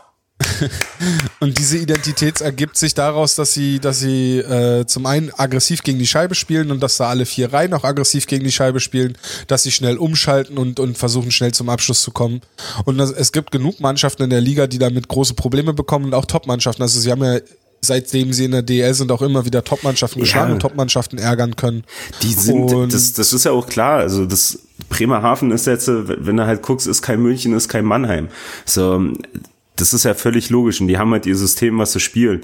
[1.40, 5.98] Und diese Identität ergibt sich daraus, dass sie, dass sie äh, zum einen aggressiv gegen
[5.98, 9.16] die Scheibe spielen und dass da alle vier Reihen auch aggressiv gegen die Scheibe spielen,
[9.46, 12.40] dass sie schnell umschalten und, und versuchen schnell zum Abschluss zu kommen.
[12.84, 16.14] Und das, es gibt genug Mannschaften in der Liga, die damit große Probleme bekommen und
[16.14, 16.82] auch Top-Mannschaften.
[16.82, 17.38] Also sie haben ja
[17.84, 20.54] seitdem sie in der DL sind, auch immer wieder Top-Mannschaften geschlagen ja.
[20.54, 21.82] und Top-Mannschaften ärgern können.
[22.22, 23.98] Die sind, und das, das ist ja auch klar.
[23.98, 28.28] Also das Bremerhaven ist jetzt, wenn du halt guckst, ist kein München, ist kein Mannheim.
[28.64, 29.12] So,
[29.82, 32.42] das ist ja völlig logisch und die haben halt ihr System, was sie spielen.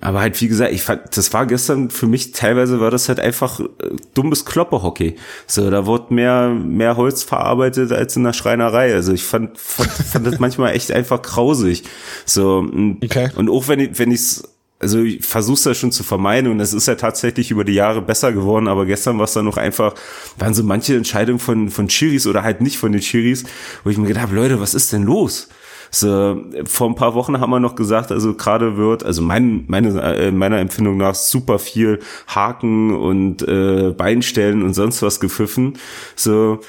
[0.00, 3.20] Aber halt, wie gesagt, ich fand, das war gestern für mich teilweise war das halt
[3.20, 3.66] einfach äh,
[4.14, 5.16] dummes Klopperhockey.
[5.46, 8.94] So, da wurde mehr, mehr Holz verarbeitet als in der Schreinerei.
[8.94, 11.82] Also ich fand, fand, fand das manchmal echt einfach grausig.
[12.24, 13.28] So, und, okay.
[13.36, 14.44] und auch wenn ich, wenn ich's,
[14.80, 18.00] also ich versuch's ja schon zu vermeiden und es ist ja tatsächlich über die Jahre
[18.00, 19.94] besser geworden, aber gestern war es dann noch einfach,
[20.38, 23.44] waren so manche Entscheidungen von, von Chiris oder halt nicht von den Chiris,
[23.84, 25.48] wo ich mir gedacht habe, Leute, was ist denn los?
[25.90, 30.00] So, vor ein paar Wochen haben wir noch gesagt, also gerade wird, also mein, meine,
[30.00, 35.78] äh, meiner Empfindung nach super viel Haken und äh, Beinstellen und sonst was gepfiffen.
[36.14, 36.60] So,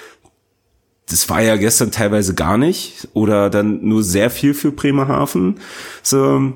[1.10, 5.60] das war ja gestern teilweise gar nicht oder dann nur sehr viel für Bremerhaven.
[6.04, 6.54] So,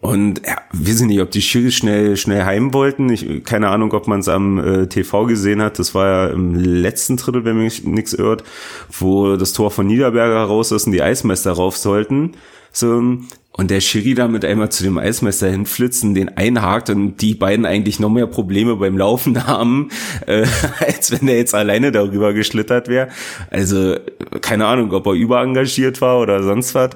[0.00, 3.10] und ja, wir sind nicht, ob die Schiris schnell, schnell heim wollten.
[3.10, 5.80] Ich, keine Ahnung, ob man es am äh, TV gesehen hat.
[5.80, 8.44] Das war ja im letzten Drittel, wenn mich nichts irrt,
[8.90, 12.34] wo das Tor von Niederberger raus ist und die Eismeister rauf sollten.
[12.72, 13.18] So,
[13.58, 17.66] und der Schiri da mit einmal zu dem Eismeister hinflitzen, den einhakt und die beiden
[17.66, 19.88] eigentlich noch mehr Probleme beim Laufen haben,
[20.26, 20.46] äh,
[20.78, 23.08] als wenn der jetzt alleine darüber geschlittert wäre.
[23.50, 23.96] Also
[24.42, 26.90] keine Ahnung, ob er überengagiert war oder sonst was.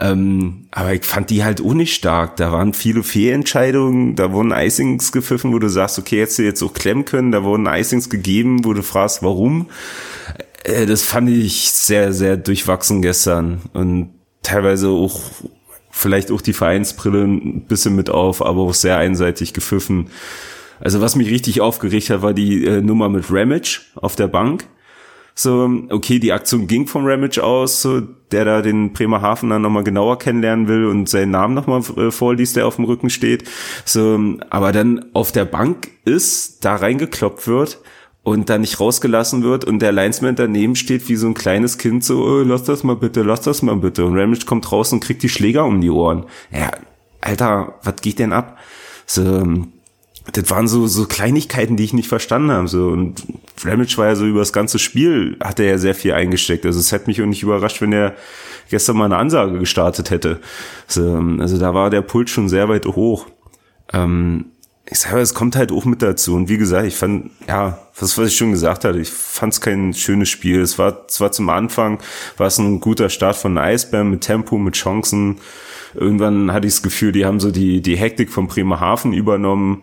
[0.00, 2.36] Ähm, aber ich fand die halt auch nicht stark.
[2.36, 6.62] Da waren viele Fehlentscheidungen, da wurden Icings gepfiffen, wo du sagst, okay, hättest du jetzt
[6.62, 9.66] auch klemmen können, da wurden Icings gegeben, wo du fragst, warum.
[10.64, 14.15] Äh, das fand ich sehr, sehr durchwachsen gestern und
[14.46, 15.20] teilweise auch
[15.90, 20.10] vielleicht auch die Vereinsbrille ein bisschen mit auf, aber auch sehr einseitig gepfiffen.
[20.78, 24.66] Also was mich richtig aufgeregt hat, war die äh, Nummer mit Ramage auf der Bank.
[25.34, 29.84] So, okay, die Aktion ging vom Ramage aus, so, der da den Bremerhaven dann nochmal
[29.84, 33.44] genauer kennenlernen will und seinen Namen nochmal äh, vorliest, der auf dem Rücken steht.
[33.84, 34.18] So,
[34.50, 37.80] aber dann auf der Bank ist, da reingekloppt wird
[38.26, 42.02] und dann nicht rausgelassen wird und der Linesman daneben steht wie so ein kleines Kind
[42.02, 44.04] so, oh, lass das mal bitte, lass das mal bitte.
[44.04, 46.24] Und Ramage kommt raus und kriegt die Schläger um die Ohren.
[46.50, 46.72] Ja,
[47.20, 48.58] Alter, was geht denn ab?
[49.06, 49.46] So,
[50.32, 52.66] das waren so, so Kleinigkeiten, die ich nicht verstanden habe.
[52.66, 52.88] So.
[52.88, 53.22] Und
[53.54, 56.66] Flamage war ja so über das ganze Spiel, hat er ja sehr viel eingesteckt.
[56.66, 58.16] Also es hätte mich auch nicht überrascht, wenn er
[58.70, 60.40] gestern mal eine Ansage gestartet hätte.
[60.88, 63.28] So, also da war der Puls schon sehr weit hoch.
[63.92, 64.46] Ähm,
[64.88, 66.34] ich sage, es kommt halt auch mit dazu.
[66.34, 69.60] Und wie gesagt, ich fand, ja, was, was ich schon gesagt hatte, ich fand es
[69.60, 70.60] kein schönes Spiel.
[70.60, 71.98] Es war zwar zum Anfang,
[72.36, 75.38] war es ein guter Start von Eisbären mit Tempo, mit Chancen.
[75.94, 79.82] Irgendwann hatte ich das Gefühl, die haben so die, die Hektik vom Bremerhaven übernommen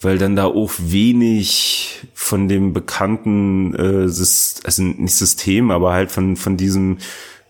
[0.00, 6.36] weil dann da auch wenig von dem bekannten, äh, also nicht System, aber halt von,
[6.36, 6.98] von diesem,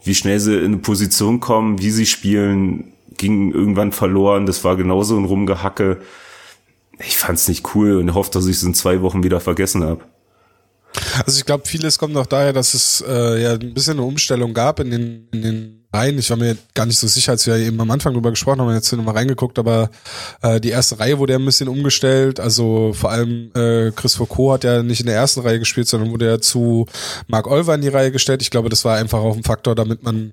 [0.02, 4.46] wie schnell sie in eine Position kommen, wie sie spielen, ging irgendwann verloren.
[4.46, 5.98] Das war genauso ein Rumgehacke.
[7.04, 10.04] Ich fand's nicht cool und hoffe, dass ich es in zwei Wochen wieder vergessen habe.
[11.24, 14.54] Also ich glaube, vieles kommt auch daher, dass es äh, ja ein bisschen eine Umstellung
[14.54, 16.18] gab in den, in den rein.
[16.18, 18.72] Ich war mir gar nicht so sicher, als wir eben am Anfang drüber gesprochen haben,
[18.72, 19.90] jetzt nochmal reingeguckt, aber
[20.42, 22.40] äh, die erste Reihe wurde ja ein bisschen umgestellt.
[22.40, 26.10] Also vor allem äh, Chris Foucault hat ja nicht in der ersten Reihe gespielt, sondern
[26.10, 26.86] wurde ja zu
[27.26, 28.42] Mark Olver in die Reihe gestellt.
[28.42, 30.32] Ich glaube, das war einfach auch ein Faktor, damit man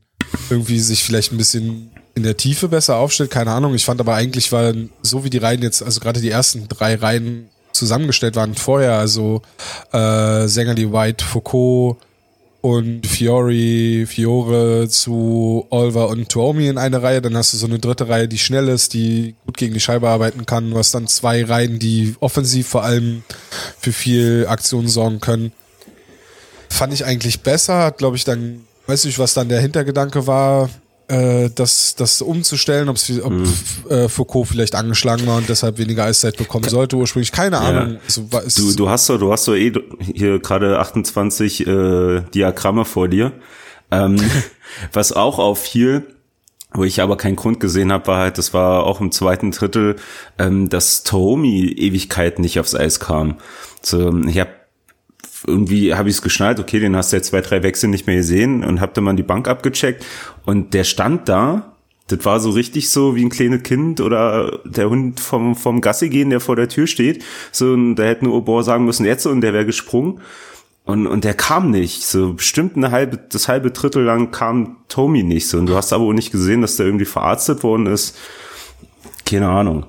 [0.50, 3.32] irgendwie sich vielleicht ein bisschen in der Tiefe besser aufstellt.
[3.32, 3.74] Keine Ahnung.
[3.76, 6.96] Ich fand aber eigentlich war so wie die Reihen jetzt, also gerade die ersten drei
[6.96, 9.44] Reihen zusammengestellt waren vorher, also
[9.94, 11.98] äh, Sängerli White, Foucault,
[12.62, 17.22] und Fiori, Fiore zu Olver und Tuomi in eine Reihe.
[17.22, 20.10] Dann hast du so eine dritte Reihe, die schnell ist, die gut gegen die Scheibe
[20.10, 20.72] arbeiten kann.
[20.72, 23.24] Du hast dann zwei Reihen, die offensiv vor allem
[23.80, 25.52] für viel Aktion sorgen können.
[26.70, 30.70] Fand ich eigentlich besser, hat glaube ich dann, weiß nicht, was dann der Hintergedanke war,
[31.08, 33.54] äh, das, das umzustellen, ob mhm.
[33.90, 37.32] äh, Foucault vielleicht angeschlagen war und deshalb weniger Eiszeit bekommen sollte ursprünglich.
[37.32, 37.94] Keine Ahnung.
[37.94, 38.00] Ja.
[38.40, 43.08] Also, du, du hast so, du hast so eh hier gerade 28 äh, Diagramme vor
[43.08, 43.32] dir.
[43.90, 44.18] Ähm,
[44.94, 46.06] was auch auffiel,
[46.74, 49.96] wo ich aber keinen Grund gesehen habe, war halt, das war auch im zweiten Drittel,
[50.38, 53.38] ähm, dass Tomi Ewigkeiten nicht aufs Eis kam.
[53.82, 54.50] So, ich habe
[55.46, 58.16] irgendwie habe ich es geschnallt, okay, den hast du jetzt zwei, drei Wechsel nicht mehr
[58.16, 60.06] gesehen und hab dann mal die Bank abgecheckt
[60.46, 61.74] und der stand da,
[62.08, 66.10] das war so richtig so wie ein kleines Kind oder der Hund vom, vom Gassi
[66.10, 69.26] gehen, der vor der Tür steht, so und da hätte nur Obor sagen müssen, jetzt
[69.26, 70.22] und der wäre gesprungen.
[70.86, 72.04] Und, und der kam nicht.
[72.04, 75.58] So bestimmt eine halbe, das halbe Drittel lang kam Tommy nicht so.
[75.58, 78.18] Und du hast aber auch nicht gesehen, dass der irgendwie verarztet worden ist.
[79.26, 79.86] Keine Ahnung.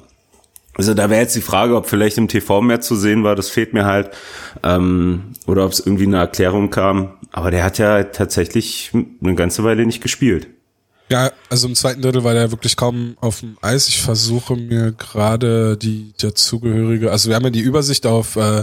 [0.79, 3.51] Also da wäre jetzt die Frage, ob vielleicht im TV mehr zu sehen war, das
[3.51, 4.11] fehlt mir halt.
[4.63, 7.15] Ähm, oder ob es irgendwie eine Erklärung kam.
[7.33, 10.47] Aber der hat ja tatsächlich eine ganze Weile nicht gespielt.
[11.11, 13.89] Ja, also im zweiten Drittel war der wirklich kaum auf dem Eis.
[13.89, 18.63] Ich versuche mir gerade die dazugehörige, also wir haben ja die Übersicht auf äh,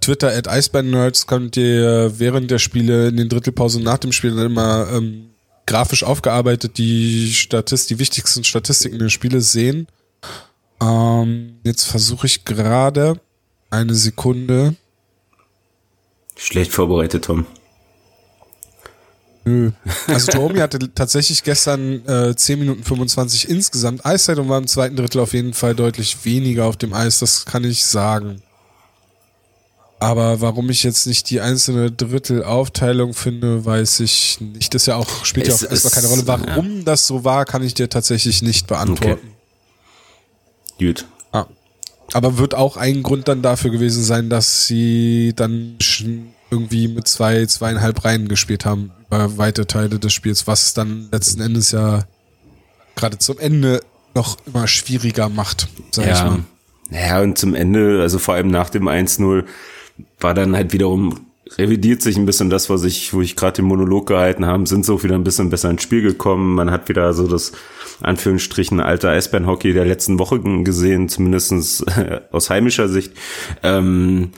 [0.00, 4.46] Twitter at Eisbären-Nerds, könnt ihr während der Spiele in den Drittelpausen nach dem Spiel dann
[4.46, 5.30] immer ähm,
[5.66, 9.88] grafisch aufgearbeitet die Statist, die wichtigsten Statistiken der Spiele sehen.
[10.80, 13.20] Ähm, jetzt versuche ich gerade
[13.70, 14.76] eine Sekunde.
[16.36, 17.46] Schlecht vorbereitet, Tom.
[19.44, 19.72] Nö.
[20.06, 24.96] Also Tomi hatte tatsächlich gestern äh, 10 Minuten 25 insgesamt Eiszeit und war im zweiten
[24.96, 28.42] Drittel auf jeden Fall deutlich weniger auf dem Eis, das kann ich sagen.
[29.98, 34.74] Aber warum ich jetzt nicht die einzelne Drittelaufteilung finde, weiß ich nicht.
[34.74, 36.26] Das ja auch, spielt es, ja auch erstmal keine Rolle.
[36.26, 36.84] Warum ja.
[36.84, 39.20] das so war, kann ich dir tatsächlich nicht beantworten.
[39.22, 39.39] Okay.
[40.80, 41.06] Gut.
[41.30, 41.46] Ah.
[42.12, 45.76] Aber wird auch ein Grund dann dafür gewesen sein, dass sie dann
[46.50, 51.42] irgendwie mit zwei, zweieinhalb Reihen gespielt haben über weite Teile des Spiels, was dann letzten
[51.42, 52.04] Endes ja
[52.96, 53.80] gerade zum Ende
[54.14, 56.12] noch immer schwieriger macht, sag ja.
[56.14, 56.44] ich mal.
[56.90, 59.44] Ja, und zum Ende, also vor allem nach dem 1-0,
[60.18, 63.64] war dann halt wiederum revidiert sich ein bisschen das, was ich, wo ich gerade den
[63.66, 66.54] Monolog gehalten habe, sind so wieder ein bisschen besser ins Spiel gekommen.
[66.54, 67.52] Man hat wieder so das
[68.00, 71.84] Anführungsstrichen alter Eisbären-Hockey der letzten Woche gesehen, zumindestens
[72.32, 73.12] aus heimischer Sicht.
[73.62, 74.30] Ähm,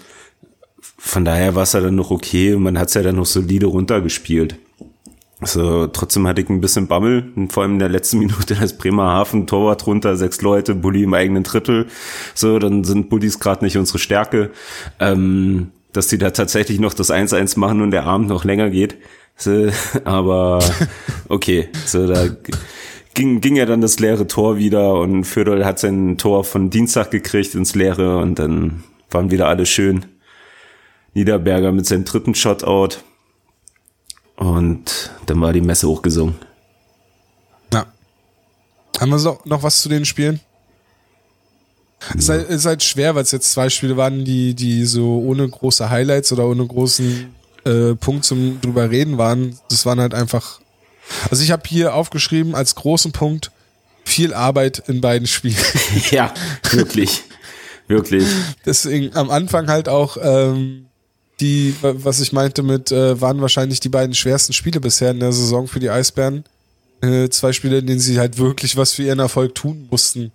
[0.99, 3.27] von daher war es ja dann noch okay und man hat es ja dann noch
[3.27, 4.57] solide runtergespielt.
[5.41, 9.47] Also trotzdem hatte ich ein bisschen Bammel, vor allem in der letzten Minute das Bremerhaven
[9.49, 11.87] Torwart runter, sechs Leute, Bulli im eigenen Drittel.
[12.35, 14.51] So, dann sind Bullis gerade nicht unsere Stärke.
[15.01, 18.97] Ähm, dass die da tatsächlich noch das 1-1 machen und der Abend noch länger geht.
[19.37, 19.69] So,
[20.05, 20.61] aber
[21.29, 22.29] okay, so da
[23.15, 27.11] ging, ging ja dann das leere Tor wieder und Föderl hat sein Tor von Dienstag
[27.11, 30.07] gekriegt ins Leere und dann waren wieder alle schön.
[31.15, 32.97] Niederberger mit seinem dritten Shotout.
[34.37, 36.37] Und dann war die Messe hochgesungen.
[37.73, 37.87] Ja.
[38.99, 40.41] Haben wir so, noch was zu den Spielen?
[42.11, 45.19] Es ist, halt, ist halt schwer, weil es jetzt zwei Spiele waren, die, die so
[45.19, 47.35] ohne große Highlights oder ohne großen
[47.65, 49.59] äh, Punkt zum drüber reden waren.
[49.69, 50.61] Das waren halt einfach.
[51.31, 53.51] Also ich habe hier aufgeschrieben als großen Punkt
[54.05, 55.57] viel Arbeit in beiden Spielen.
[56.11, 56.33] ja,
[56.71, 57.23] wirklich.
[57.87, 58.25] wirklich.
[58.65, 60.87] Deswegen am Anfang halt auch ähm,
[61.41, 65.33] die, was ich meinte mit, äh, waren wahrscheinlich die beiden schwersten Spiele bisher in der
[65.33, 66.45] Saison für die Eisbären.
[67.01, 70.31] Äh, zwei Spiele, in denen sie halt wirklich was für ihren Erfolg tun mussten.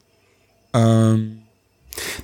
[0.74, 1.44] Ähm,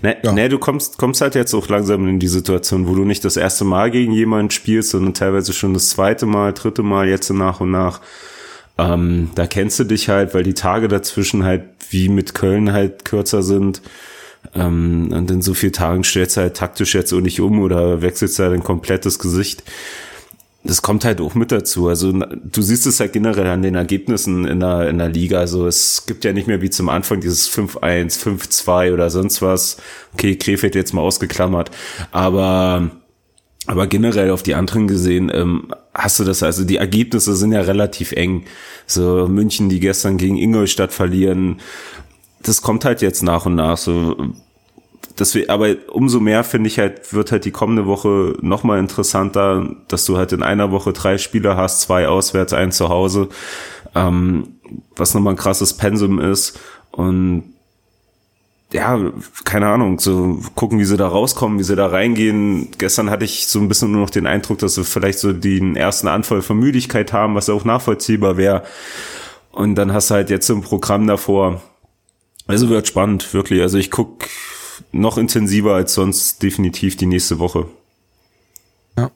[0.02, 0.32] Ne, ja.
[0.32, 3.38] ne, du kommst, kommst halt jetzt auch langsam in die Situation, wo du nicht das
[3.38, 7.60] erste Mal gegen jemanden spielst, sondern teilweise schon das zweite Mal, dritte Mal, jetzt nach
[7.60, 8.02] und nach.
[8.78, 13.06] Ähm, da kennst du dich halt, weil die Tage dazwischen halt wie mit Köln halt
[13.06, 13.82] kürzer sind.
[14.56, 18.02] Ähm, und in so vielen Tagen stellst du halt taktisch jetzt auch nicht um oder
[18.02, 19.64] wechselst halt ein komplettes Gesicht
[20.64, 21.90] das kommt halt auch mit dazu.
[21.90, 25.40] Also du siehst es halt generell an den Ergebnissen in der, in der Liga.
[25.40, 29.78] Also es gibt ja nicht mehr wie zum Anfang dieses 5-1, 5-2 oder sonst was.
[30.14, 31.70] Okay, Krefeld jetzt mal ausgeklammert.
[32.12, 32.92] Aber,
[33.66, 37.62] aber generell auf die anderen gesehen, ähm, hast du das, also die Ergebnisse sind ja
[37.62, 38.46] relativ eng.
[38.88, 41.60] So München, die gestern gegen Ingolstadt verlieren.
[42.42, 43.78] Das kommt halt jetzt nach und nach.
[43.78, 44.16] So
[45.18, 50.06] wir, aber umso mehr finde ich halt, wird halt die kommende Woche nochmal interessanter, dass
[50.06, 53.30] du halt in einer Woche drei Spieler hast, zwei auswärts, ein zu Hause,
[53.96, 54.56] ähm,
[54.96, 56.60] was nochmal ein krasses Pensum ist
[56.92, 57.54] und
[58.74, 59.00] ja,
[59.44, 62.70] keine Ahnung, so gucken, wie sie da rauskommen, wie sie da reingehen.
[62.80, 65.76] Gestern hatte ich so ein bisschen nur noch den Eindruck, dass sie vielleicht so den
[65.76, 68.64] ersten Anfall von Müdigkeit haben, was auch nachvollziehbar wäre.
[69.52, 71.62] Und dann hast du halt jetzt so ein Programm davor.
[72.48, 73.62] Also wird spannend, wirklich.
[73.62, 74.26] Also ich guck
[74.92, 77.68] noch intensiver als sonst definitiv die nächste Woche.
[78.98, 79.12] Ja.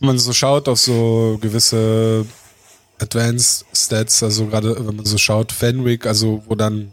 [0.00, 2.26] Wenn man so schaut auf so gewisse
[2.98, 6.92] Advanced Stats, also gerade wenn man so schaut, Fenwick, also wo dann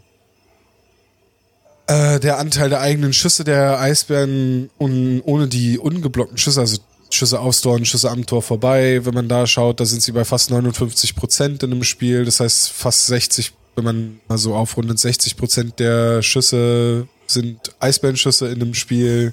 [1.86, 6.78] äh, der Anteil der eigenen Schüsse der Eisbären und ohne die ungeblockten Schüsse, also
[7.10, 10.12] Schüsse aufs Tor und Schüsse am Tor vorbei, wenn man da schaut, da sind sie
[10.12, 14.54] bei fast 59 Prozent in einem Spiel, das heißt fast 60, wenn man mal so
[14.54, 19.32] aufrundet, 60 Prozent der Schüsse sind Eisbärenschüsse in dem Spiel.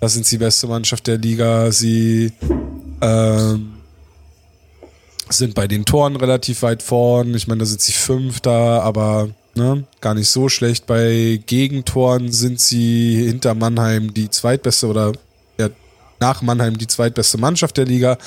[0.00, 1.70] Da sind sie beste Mannschaft der Liga.
[1.72, 2.32] Sie
[3.00, 3.74] ähm,
[5.28, 7.34] sind bei den Toren relativ weit vorn.
[7.34, 10.86] Ich meine, da sind sie Fünfter, aber ne, gar nicht so schlecht.
[10.86, 15.12] Bei Gegentoren sind sie hinter Mannheim die zweitbeste oder
[15.58, 15.68] ja,
[16.20, 18.18] nach Mannheim die zweitbeste Mannschaft der Liga.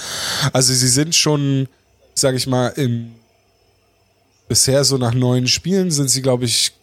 [0.51, 1.67] Also sie sind schon,
[2.13, 3.11] sag ich mal, im
[4.47, 6.73] bisher so nach neun Spielen sind sie, glaube ich,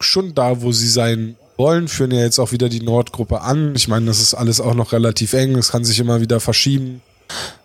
[0.00, 3.74] schon da, wo sie sein wollen, führen ja jetzt auch wieder die Nordgruppe an.
[3.74, 7.02] Ich meine, das ist alles auch noch relativ eng, es kann sich immer wieder verschieben.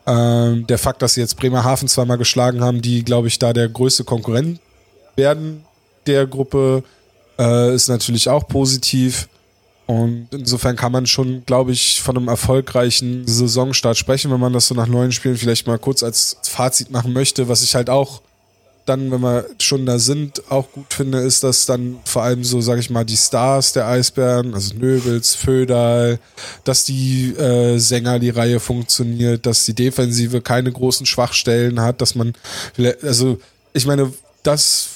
[0.06, 3.70] Ähm, der Fakt, dass sie jetzt Bremerhaven zweimal geschlagen haben, die, glaube ich, da der
[3.70, 4.60] größte Konkurrent
[5.16, 5.64] werden
[6.06, 6.84] der Gruppe,
[7.40, 9.30] äh, ist natürlich auch positiv.
[9.86, 14.68] Und insofern kann man schon, glaube ich, von einem erfolgreichen Saisonstart sprechen, wenn man das
[14.68, 18.22] so nach neun Spielen vielleicht mal kurz als Fazit machen möchte, was ich halt auch
[18.86, 22.62] dann, wenn wir schon da sind, auch gut finde, ist, dass dann vor allem so,
[22.62, 26.20] sag ich mal, die Stars der Eisbären, also Nöbels, Föderl,
[26.64, 32.16] dass die äh, Sänger, die Reihe funktioniert, dass die Defensive keine großen Schwachstellen hat, dass
[32.16, 32.34] man,
[33.02, 33.40] also
[33.74, 34.12] ich meine,
[34.44, 34.93] das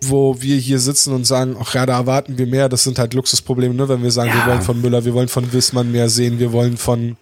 [0.00, 3.14] wo wir hier sitzen und sagen, ach ja, da erwarten wir mehr, das sind halt
[3.14, 3.88] Luxusprobleme, ne?
[3.88, 4.36] wenn wir sagen, ja.
[4.36, 7.16] wir wollen von Müller, wir wollen von Wissmann mehr sehen, wir wollen von,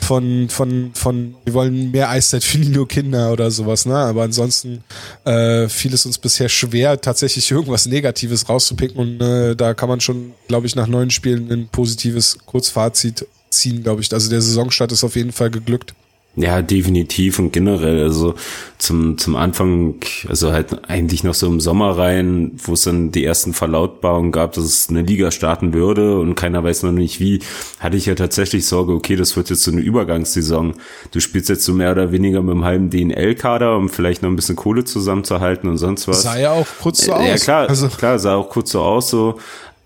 [0.00, 3.96] von, von, von, wir wollen mehr Eiszeit für Nino Kinder oder sowas, ne?
[3.96, 4.84] Aber ansonsten
[5.24, 10.00] äh, fiel es uns bisher schwer, tatsächlich irgendwas Negatives rauszupicken und äh, da kann man
[10.00, 14.12] schon, glaube ich, nach neun Spielen ein positives Kurzfazit ziehen, glaube ich.
[14.12, 15.94] Also der Saisonstart ist auf jeden Fall geglückt.
[16.36, 18.34] Ja, definitiv und generell, also
[18.78, 19.96] zum, zum Anfang,
[20.28, 24.52] also halt eigentlich noch so im Sommer rein, wo es dann die ersten Verlautbarungen gab,
[24.52, 27.40] dass es eine Liga starten würde und keiner weiß noch nicht wie,
[27.80, 30.74] hatte ich ja tatsächlich Sorge, okay, das wird jetzt so eine Übergangssaison.
[31.10, 34.36] Du spielst jetzt so mehr oder weniger mit einem halben DNL-Kader, um vielleicht noch ein
[34.36, 36.22] bisschen Kohle zusammenzuhalten und sonst was.
[36.22, 37.26] Sah ja auch kurz so aus.
[37.26, 37.88] Ja, klar, also.
[37.88, 39.38] klar, sah auch kurz so aus, so.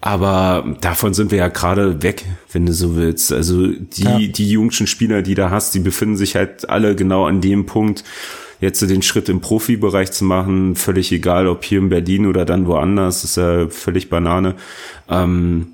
[0.05, 3.33] Aber davon sind wir ja gerade weg, wenn du so willst.
[3.33, 4.19] Also die, ja.
[4.19, 8.03] die jüngsten Spieler, die da hast, die befinden sich halt alle genau an dem Punkt,
[8.61, 10.75] jetzt den Schritt im Profibereich zu machen.
[10.75, 14.57] Völlig egal, ob hier in Berlin oder dann woanders, ist ja völlig Banane.
[15.09, 15.69] Ähm,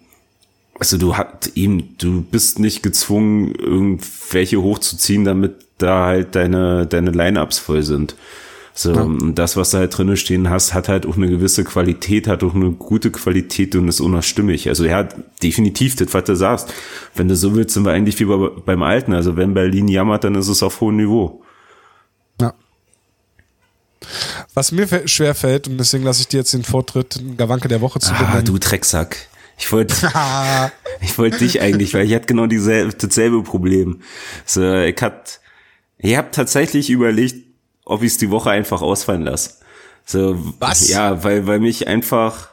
[0.79, 7.13] also du hast eben, du bist nicht gezwungen, irgendwelche hochzuziehen, damit da halt deine, deine
[7.13, 8.15] Line-Ups voll sind.
[8.79, 9.09] So, ja.
[9.33, 12.55] das, was da halt drinnen stehen hast, hat halt auch eine gewisse Qualität, hat auch
[12.55, 14.69] eine gute Qualität und ist unerstimmig.
[14.69, 15.03] Also ja,
[15.43, 16.73] definitiv, das, was du sagst.
[17.17, 19.15] Wenn du so willst, sind wir eigentlich wie bei, beim Alten.
[19.15, 21.43] Also wenn Berlin jammert, dann ist es auf hohem Niveau.
[24.55, 27.99] Was mir schwer fällt, und deswegen lasse ich dir jetzt den Vortritt, Gawanke der Woche
[27.99, 28.45] zu ah, benennen.
[28.45, 29.17] du Drecksack.
[29.59, 29.95] Ich wollte,
[31.01, 34.03] ich wollte dich eigentlich, weil ich hatte genau dieselbe, dasselbe Problem.
[34.47, 35.29] So, ich hab,
[35.99, 37.48] ich hab tatsächlich überlegt,
[37.89, 39.55] ob ich es die Woche einfach ausfallen lasse.
[40.05, 40.89] So, Was?
[40.89, 42.49] Ja, weil, weil mich einfach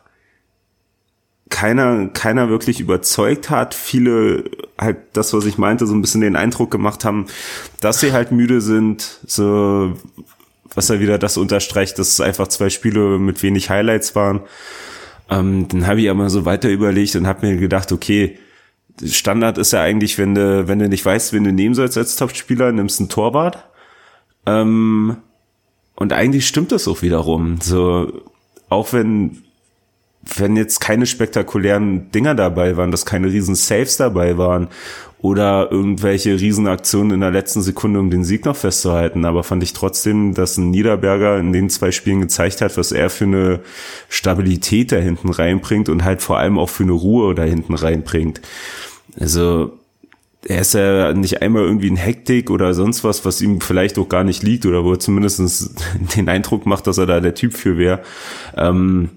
[1.50, 3.74] keiner, keiner wirklich überzeugt hat.
[3.76, 4.46] Viele
[4.80, 7.28] halt das, was ich meinte, so ein bisschen den Eindruck gemacht haben,
[7.82, 9.94] dass sie halt müde sind, so
[10.74, 14.42] was ja wieder das unterstreicht, dass es einfach zwei Spiele mit wenig Highlights waren.
[15.30, 18.38] Ähm, dann habe ich aber so weiter überlegt und habe mir gedacht, okay,
[19.06, 22.16] Standard ist ja eigentlich, wenn du, wenn du nicht weißt, wen du nehmen sollst als
[22.16, 23.66] Topspieler, nimmst einen Torwart.
[24.46, 25.18] Ähm,
[25.96, 27.60] und eigentlich stimmt das auch wiederum.
[27.62, 28.12] So,
[28.70, 29.43] auch wenn,
[30.38, 34.68] wenn jetzt keine spektakulären Dinger dabei waren, dass keine riesen Saves dabei waren
[35.20, 39.26] oder irgendwelche Riesenaktionen in der letzten Sekunde, um den Sieg noch festzuhalten.
[39.26, 43.10] Aber fand ich trotzdem, dass ein Niederberger in den zwei Spielen gezeigt hat, was er
[43.10, 43.60] für eine
[44.10, 48.41] Stabilität da hinten reinbringt und halt vor allem auch für eine Ruhe da hinten reinbringt.
[49.20, 49.72] Also
[50.48, 54.08] er ist ja nicht einmal irgendwie in Hektik oder sonst was, was ihm vielleicht auch
[54.08, 55.72] gar nicht liegt oder wo er zumindest
[56.16, 58.02] den Eindruck macht, dass er da der Typ für wäre.
[58.56, 59.10] Ähm,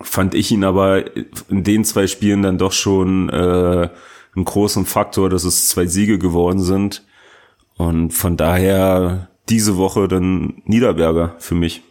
[0.00, 1.04] fand ich ihn aber
[1.48, 3.88] in den zwei Spielen dann doch schon äh,
[4.34, 7.04] einen großen Faktor, dass es zwei Siege geworden sind.
[7.76, 11.82] Und von daher diese Woche dann Niederberger für mich.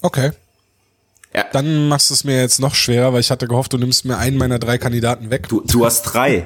[0.00, 0.32] Okay.
[1.34, 1.44] Ja.
[1.52, 4.16] Dann machst du es mir jetzt noch schwerer, weil ich hatte gehofft, du nimmst mir
[4.16, 5.48] einen meiner drei Kandidaten weg.
[5.48, 6.44] Du, du hast drei.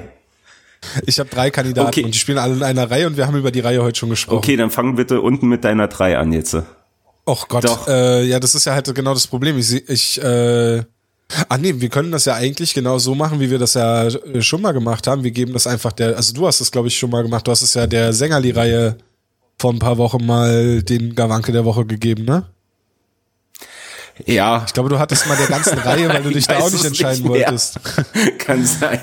[1.05, 2.03] Ich habe drei Kandidaten okay.
[2.03, 4.09] und die spielen alle in einer Reihe und wir haben über die Reihe heute schon
[4.09, 4.37] gesprochen.
[4.37, 6.55] Okay, dann fang bitte unten mit deiner drei an jetzt.
[7.27, 7.65] Och Gott.
[7.65, 7.87] Doch.
[7.87, 9.57] Äh, ja, das ist ja halt genau das Problem.
[9.57, 10.83] Ich, ich äh,
[11.47, 14.41] Ah nee, wir können das ja eigentlich genau so machen, wie wir das ja äh,
[14.41, 15.23] schon mal gemacht haben.
[15.23, 17.45] Wir geben das einfach der, also du hast das glaube ich schon mal gemacht.
[17.45, 18.97] Du hast es ja der Sängerli-Reihe
[19.59, 22.45] vor ein paar Wochen mal den Gawanke der Woche gegeben, ne?
[24.25, 24.63] Ja.
[24.65, 27.23] Ich glaube, du hattest mal der ganzen Reihe, weil du dich da auch nicht entscheiden
[27.23, 27.79] nicht wolltest.
[28.39, 28.99] Kann sein.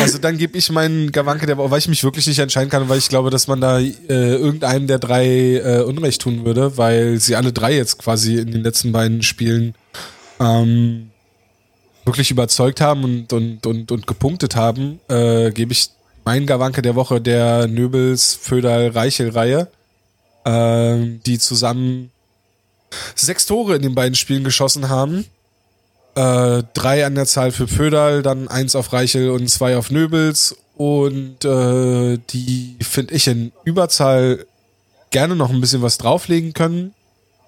[0.00, 2.88] Also dann gebe ich meinen Gawanke der Woche, weil ich mich wirklich nicht entscheiden kann,
[2.88, 7.20] weil ich glaube, dass man da äh, irgendeinen der drei äh, Unrecht tun würde, weil
[7.20, 9.74] sie alle drei jetzt quasi in den letzten beiden Spielen
[10.40, 11.10] ähm,
[12.04, 15.90] wirklich überzeugt haben und, und, und, und gepunktet haben, äh, gebe ich
[16.24, 19.68] meinen Gawanke der Woche der Nöbels Föderl Reichel Reihe,
[20.44, 22.10] äh, die zusammen
[23.14, 25.24] sechs Tore in den beiden Spielen geschossen haben.
[26.14, 30.56] Äh, drei an der Zahl für Föderl, dann eins auf Reichel und zwei auf Nöbels.
[30.76, 34.46] Und äh, die finde ich in Überzahl
[35.10, 36.94] gerne noch ein bisschen was drauflegen können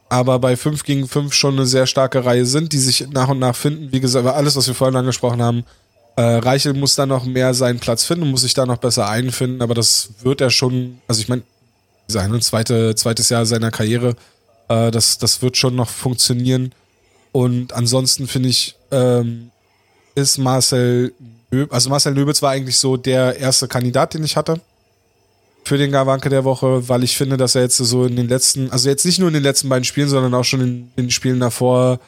[0.09, 3.39] aber bei 5 gegen 5 schon eine sehr starke Reihe sind, die sich nach und
[3.39, 3.93] nach finden.
[3.93, 5.65] Wie gesagt, alles, was wir vorhin angesprochen haben,
[6.17, 9.63] äh, Reichel muss da noch mehr seinen Platz finden, muss sich da noch besser einfinden,
[9.63, 11.43] aber das wird er schon, also ich meine,
[12.09, 14.15] sein zweite, zweites Jahr seiner Karriere,
[14.69, 16.73] äh, das, das wird schon noch funktionieren.
[17.37, 19.51] Und ansonsten finde ich, ähm,
[20.15, 21.13] ist Marcel,
[21.69, 24.59] also Marcel Löbitz war eigentlich so der erste Kandidat, den ich hatte
[25.63, 28.71] für den Gawanke der Woche, weil ich finde, dass er jetzt so in den letzten,
[28.71, 31.39] also jetzt nicht nur in den letzten beiden Spielen, sondern auch schon in den Spielen
[31.39, 32.01] davor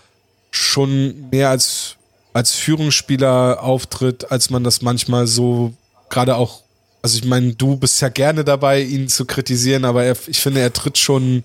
[0.50, 1.96] schon mehr als,
[2.32, 5.74] als Führungsspieler auftritt, als man das manchmal so
[6.08, 6.62] gerade auch,
[7.02, 10.62] also ich meine, du bist ja gerne dabei, ihn zu kritisieren, aber er, ich finde,
[10.62, 11.44] er tritt schon,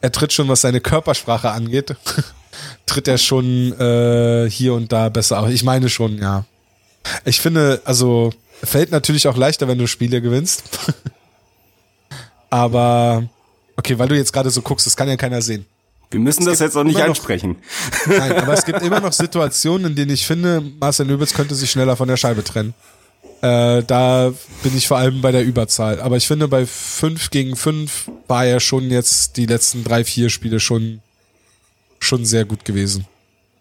[0.00, 1.96] er tritt schon, was seine Körpersprache angeht,
[2.86, 5.48] tritt er schon äh, hier und da besser auf.
[5.50, 6.44] Ich meine schon, ja.
[7.24, 8.32] Ich finde, also
[8.62, 10.64] fällt natürlich auch leichter, wenn du Spiele gewinnst.
[12.50, 13.24] Aber
[13.76, 15.66] okay, weil du jetzt gerade so guckst, das kann ja keiner sehen.
[16.10, 17.56] Wir müssen das jetzt auch nicht ansprechen.
[18.06, 21.56] Noch, nein, aber es gibt immer noch Situationen, in denen ich finde, Marcel Löbitz könnte
[21.56, 22.72] sich schneller von der Scheibe trennen.
[23.42, 24.32] Äh, da
[24.62, 26.00] bin ich vor allem bei der Überzahl.
[26.00, 30.30] Aber ich finde, bei 5 gegen 5 war er schon jetzt die letzten drei, vier
[30.30, 31.00] Spiele schon,
[32.04, 33.06] schon sehr gut gewesen.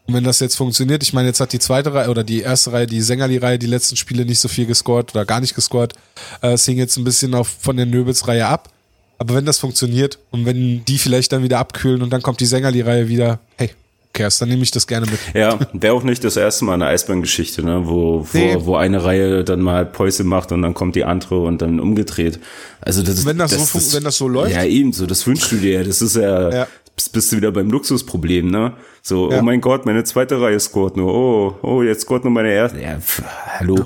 [0.06, 2.74] Und wenn das jetzt funktioniert, ich meine, jetzt hat die zweite Reihe oder die erste
[2.74, 5.94] Reihe, die Sängerli-Reihe, die letzten Spiele nicht so viel gescored oder gar nicht gescored.
[6.42, 8.70] Äh, es hing jetzt ein bisschen auf, von der Nöbels-Reihe ab.
[9.18, 12.46] Aber wenn das funktioniert und wenn die vielleicht dann wieder abkühlen und dann kommt die
[12.46, 13.70] Sängerli-Reihe wieder, hey,
[14.12, 15.20] cares, dann nehme ich das gerne mit.
[15.34, 17.84] Ja, wäre auch nicht das erste Mal eine Eisbahn-Geschichte, ne?
[17.86, 18.58] wo, wo, nee.
[18.60, 22.40] wo eine Reihe dann mal Päuse macht und dann kommt die andere und dann umgedreht.
[22.82, 24.54] Also das, wenn das, das, so, das, wenn das so läuft?
[24.54, 25.84] Ja, ebenso, das wünschst du dir.
[25.84, 26.68] Das ist ja, ja.
[27.12, 28.74] Bist du wieder beim Luxusproblem, ne?
[29.02, 29.40] So, ja.
[29.40, 31.14] oh mein Gott, meine zweite Reihe scoret nur.
[31.14, 32.82] Oh, oh, jetzt scoret nur meine erste.
[32.82, 33.22] Ja, pff,
[33.60, 33.78] hallo.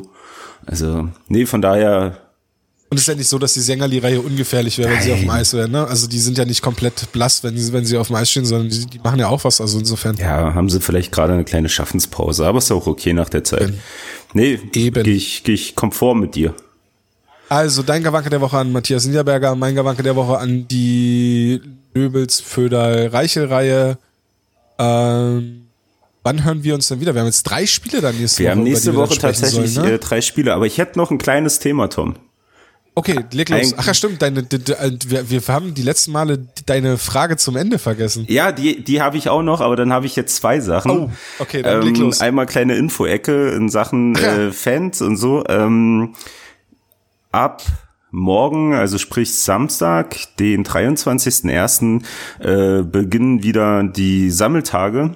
[0.66, 2.28] Also, nee, von daher
[2.89, 5.30] und es ist ja nicht so, dass die Sängerli-Reihe ungefährlich wäre, wenn sie auf dem
[5.30, 5.72] Eis wären.
[5.72, 5.86] Ne?
[5.86, 8.45] Also die sind ja nicht komplett blass, wenn sie, wenn sie auf dem Eis stehen,
[8.45, 9.60] sondern die, die machen ja auch was.
[9.60, 10.16] Also insofern.
[10.16, 13.64] Ja, haben sie vielleicht gerade eine kleine Schaffenspause, aber ist auch okay nach der Zeit.
[13.64, 13.80] Eben.
[14.32, 15.03] Nee, Eben.
[15.03, 16.53] gehe ich, geh ich konform mit dir.
[17.50, 21.62] Also, dein Gewanke der Woche an Matthias Niederberger, mein Gewanke der Woche an die
[21.93, 23.98] Löbels Föderl Reichel-Reihe.
[24.78, 25.68] Ähm,
[26.24, 27.14] wann hören wir uns dann wieder?
[27.14, 28.52] Wir haben jetzt drei Spiele dann nächste Wir Woche.
[28.52, 29.93] haben über nächste wir Woche tatsächlich sollen, ne?
[29.93, 32.16] äh, drei Spiele, aber ich hätte noch ein kleines Thema, Tom.
[32.95, 33.60] Okay, leg los.
[33.60, 36.98] Ein- Ach ja, stimmt, deine, d- d- äh, wir, wir haben die letzten Male deine
[36.98, 38.26] Frage zum Ende vergessen.
[38.28, 40.91] Ja, die, die habe ich auch noch, aber dann habe ich jetzt zwei Sachen.
[40.91, 42.20] Oh, okay, dann leg los.
[42.22, 44.48] Einmal kleine Info-Ecke in Sachen ja.
[44.48, 45.43] äh, Fans und so.
[45.48, 46.16] Ähm,
[47.32, 47.63] ab
[48.11, 52.03] morgen, also sprich Samstag, den 23.01.,
[52.39, 55.15] äh, beginnen wieder die Sammeltage.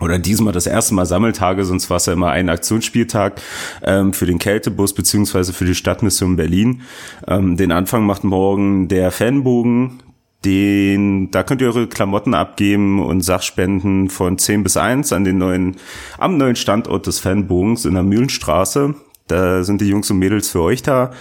[0.00, 3.40] Oder diesmal das erste Mal Sammeltage, sonst war es ja immer ein Aktionsspieltag
[3.82, 6.82] ähm, für den Kältebus beziehungsweise für die Stadtmission Berlin.
[7.28, 10.02] Ähm, den Anfang macht morgen der Fanbogen.
[10.44, 15.38] Den, da könnt ihr eure Klamotten abgeben und Sachspenden von 10 bis 1 an den
[15.38, 15.76] neuen,
[16.18, 18.96] am neuen Standort des Fanbogens in der Mühlenstraße.
[19.26, 21.12] Da sind die Jungs und Mädels für euch da.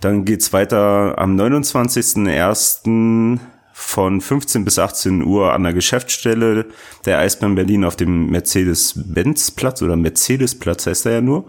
[0.00, 3.38] Dann geht's weiter am 29.01.
[3.72, 6.66] von 15 bis 18 Uhr an der Geschäftsstelle
[7.04, 11.44] der Eisbahn Berlin auf dem Mercedes-Benz-Platz oder Mercedes-Platz heißt er ja nur.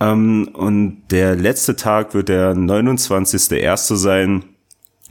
[0.00, 3.96] Ähm, und der letzte Tag wird der 29.01.
[3.96, 4.44] sein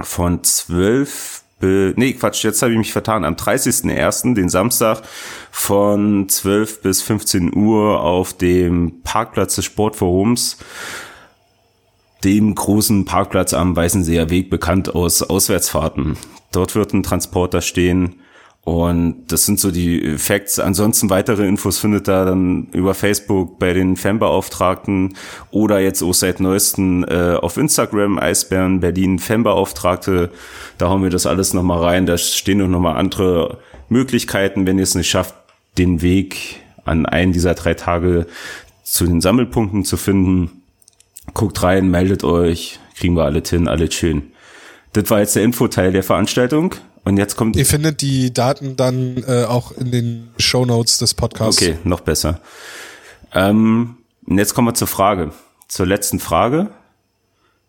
[0.01, 3.23] von 12 be- Nee, Quatsch, jetzt habe ich mich vertan.
[3.23, 5.01] Am 30.01., den Samstag,
[5.51, 10.57] von 12 bis 15 Uhr auf dem Parkplatz des Sportforums,
[12.23, 16.17] dem großen Parkplatz am Weißenseer Weg, bekannt aus Auswärtsfahrten.
[16.51, 18.15] Dort wird ein Transporter stehen
[18.63, 20.59] und das sind so die Facts.
[20.59, 25.15] Ansonsten weitere Infos findet ihr dann über Facebook bei den Fanbeauftragten
[25.49, 30.29] oder jetzt auch seit neuesten äh, auf Instagram Eisbären Berlin Fanbeauftragte.
[30.77, 32.05] Da hauen wir das alles nochmal rein.
[32.05, 33.57] Da stehen auch nochmal andere
[33.89, 35.33] Möglichkeiten, wenn ihr es nicht schafft,
[35.79, 38.27] den Weg an einen dieser drei Tage
[38.83, 40.61] zu den Sammelpunkten zu finden.
[41.33, 44.33] Guckt rein, meldet euch, kriegen wir alle hin, alles schön.
[44.93, 46.75] Das war jetzt der Infoteil der Veranstaltung.
[47.03, 51.61] Und jetzt kommt Ihr findet die Daten dann äh, auch in den Shownotes des Podcasts.
[51.61, 52.39] Okay, noch besser.
[53.33, 55.31] Ähm, und jetzt kommen wir zur Frage.
[55.67, 56.69] Zur letzten Frage.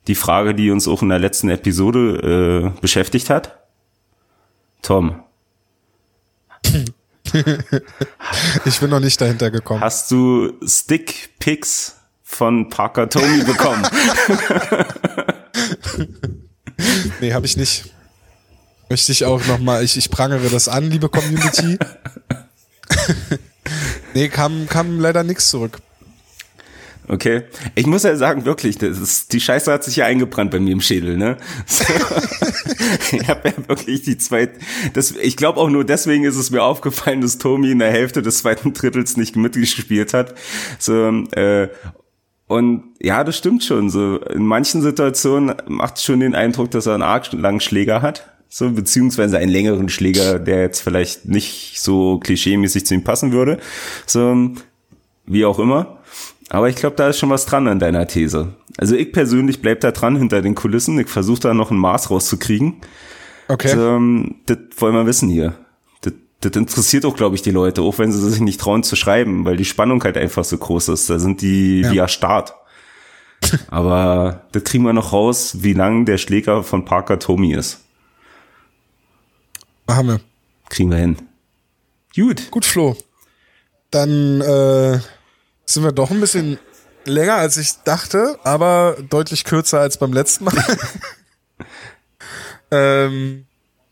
[0.08, 3.58] Die Frage, die uns auch in der letzten Episode äh, beschäftigt hat.
[4.82, 5.22] Tom,
[8.64, 9.80] Ich bin noch nicht dahinter gekommen.
[9.80, 13.86] hast du Stick-Picks von Parker Tommy bekommen?
[17.20, 17.92] Nee, habe ich nicht.
[18.92, 21.78] Möchte ich auch nochmal, ich, ich prangere das an, liebe Community.
[24.14, 25.78] nee, kam, kam leider nichts zurück.
[27.08, 27.44] Okay.
[27.74, 30.72] Ich muss ja sagen, wirklich, das ist, die Scheiße hat sich ja eingebrannt bei mir
[30.72, 31.38] im Schädel, ne?
[33.12, 34.60] ich habe ja wirklich die zweite,
[34.92, 38.20] das, ich glaube auch nur deswegen ist es mir aufgefallen, dass Tommy in der Hälfte
[38.20, 40.34] des zweiten Drittels nicht mitgespielt hat.
[40.78, 41.70] So, äh,
[42.46, 43.88] und ja, das stimmt schon.
[43.88, 48.02] So in manchen Situationen macht es schon den Eindruck, dass er einen arg langen Schläger
[48.02, 48.28] hat.
[48.54, 53.58] So, beziehungsweise einen längeren Schläger, der jetzt vielleicht nicht so klischeemäßig zu ihm passen würde.
[54.04, 54.50] So,
[55.24, 55.96] wie auch immer.
[56.50, 58.52] Aber ich glaube, da ist schon was dran an deiner These.
[58.76, 60.98] Also ich persönlich bleib da dran hinter den Kulissen.
[60.98, 62.74] Ich versuche da noch ein Maß rauszukriegen.
[63.48, 63.72] Okay.
[63.72, 65.54] Ähm, das wollen wir wissen hier.
[66.02, 68.96] Das, das interessiert auch, glaube ich, die Leute, auch wenn sie sich nicht trauen zu
[68.96, 71.08] schreiben, weil die Spannung halt einfach so groß ist.
[71.08, 71.90] Da sind die Ja.
[71.90, 72.54] via Start.
[73.68, 77.78] Aber das kriegen wir noch raus, wie lang der Schläger von Parker Tommy ist.
[79.92, 80.20] Machen wir.
[80.70, 81.18] Kriegen wir hin.
[82.16, 82.50] Gut.
[82.50, 82.96] Gut, Flo.
[83.90, 84.98] Dann äh,
[85.66, 86.58] sind wir doch ein bisschen
[87.04, 90.54] länger, als ich dachte, aber deutlich kürzer als beim letzten Mal.
[92.70, 93.44] ähm,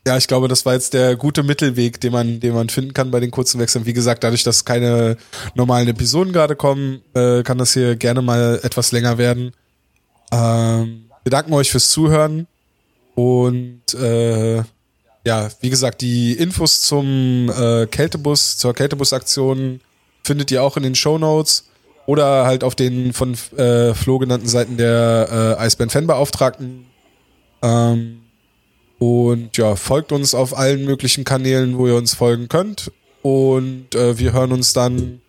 [0.07, 3.11] ja, ich glaube, das war jetzt der gute Mittelweg, den man, den man finden kann
[3.11, 3.85] bei den kurzen Wechseln.
[3.85, 5.17] Wie gesagt, dadurch, dass keine
[5.53, 9.51] normalen Episoden gerade kommen, äh, kann das hier gerne mal etwas länger werden.
[10.31, 12.47] Ähm, wir danken euch fürs Zuhören
[13.13, 14.63] und äh,
[15.25, 19.79] ja, wie gesagt, die Infos zum äh, Kältebus, zur Kältebus-Aktion
[20.23, 21.69] findet ihr auch in den Show Notes
[22.05, 26.85] oder halt auf den von äh, Flo genannten Seiten der äh, Eisbären-Fanbeauftragten.
[27.61, 28.21] Ähm,
[28.97, 32.91] und ja, folgt uns auf allen möglichen Kanälen, wo ihr uns folgen könnt.
[33.21, 35.21] Und äh, wir hören uns dann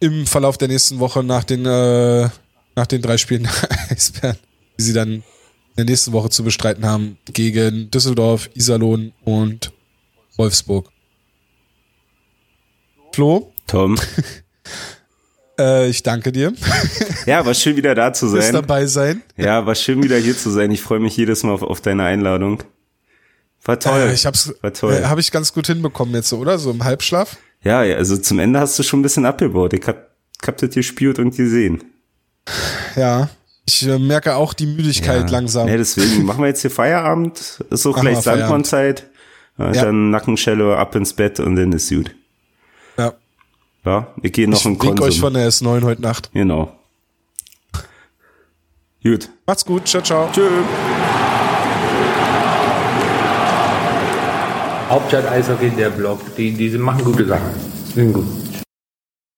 [0.00, 2.28] im Verlauf der nächsten Woche nach den, äh,
[2.74, 4.36] nach den drei Spielen der Eisbären,
[4.78, 5.22] die sie dann
[5.76, 9.72] der nächsten Woche zu bestreiten haben, gegen Düsseldorf, Iserlohn und
[10.36, 10.88] Wolfsburg.
[13.14, 13.98] Flo, Tom.
[15.58, 16.52] äh, ich danke dir
[17.26, 18.52] Ja, war schön wieder da zu sein.
[18.52, 19.22] dabei sein.
[19.36, 20.70] Ja, war schön wieder hier zu sein.
[20.70, 22.62] Ich freue mich jedes Mal auf, auf deine Einladung.
[23.64, 24.00] War toll.
[24.00, 24.94] Äh, ich hab's, War toll.
[24.94, 26.58] äh, habe ich ganz gut hinbekommen jetzt, oder?
[26.58, 27.36] So im Halbschlaf.
[27.62, 29.72] Ja, also zum Ende hast du schon ein bisschen abgebaut.
[29.72, 30.10] Ich hab,
[30.40, 31.84] ich hab das gespielt und gesehen.
[32.96, 33.30] Ja.
[33.64, 35.68] Ich äh, merke auch die Müdigkeit langsam.
[35.68, 37.38] Ja, deswegen machen wir jetzt hier Feierabend.
[37.70, 38.66] Ist so Machen gleich Feierabend.
[38.66, 39.06] Sandmannzeit.
[39.58, 39.84] Ja, Ja.
[39.84, 42.14] Dann Nackenschelle ab ins Bett und dann ist gut.
[42.98, 43.12] Ja.
[43.84, 45.06] Ja, ich gehe noch Ich in wink Konsum.
[45.06, 46.30] euch von der S9 heute Nacht.
[46.32, 46.72] genau.
[49.04, 49.28] Gut.
[49.46, 49.88] Macht's gut.
[49.88, 50.28] Ciao, ciao.
[50.32, 50.48] Tschö.
[54.88, 57.50] Hauptstadt Eishockey, der Blog, die, die machen gute Sachen.
[57.94, 58.26] Sind gut.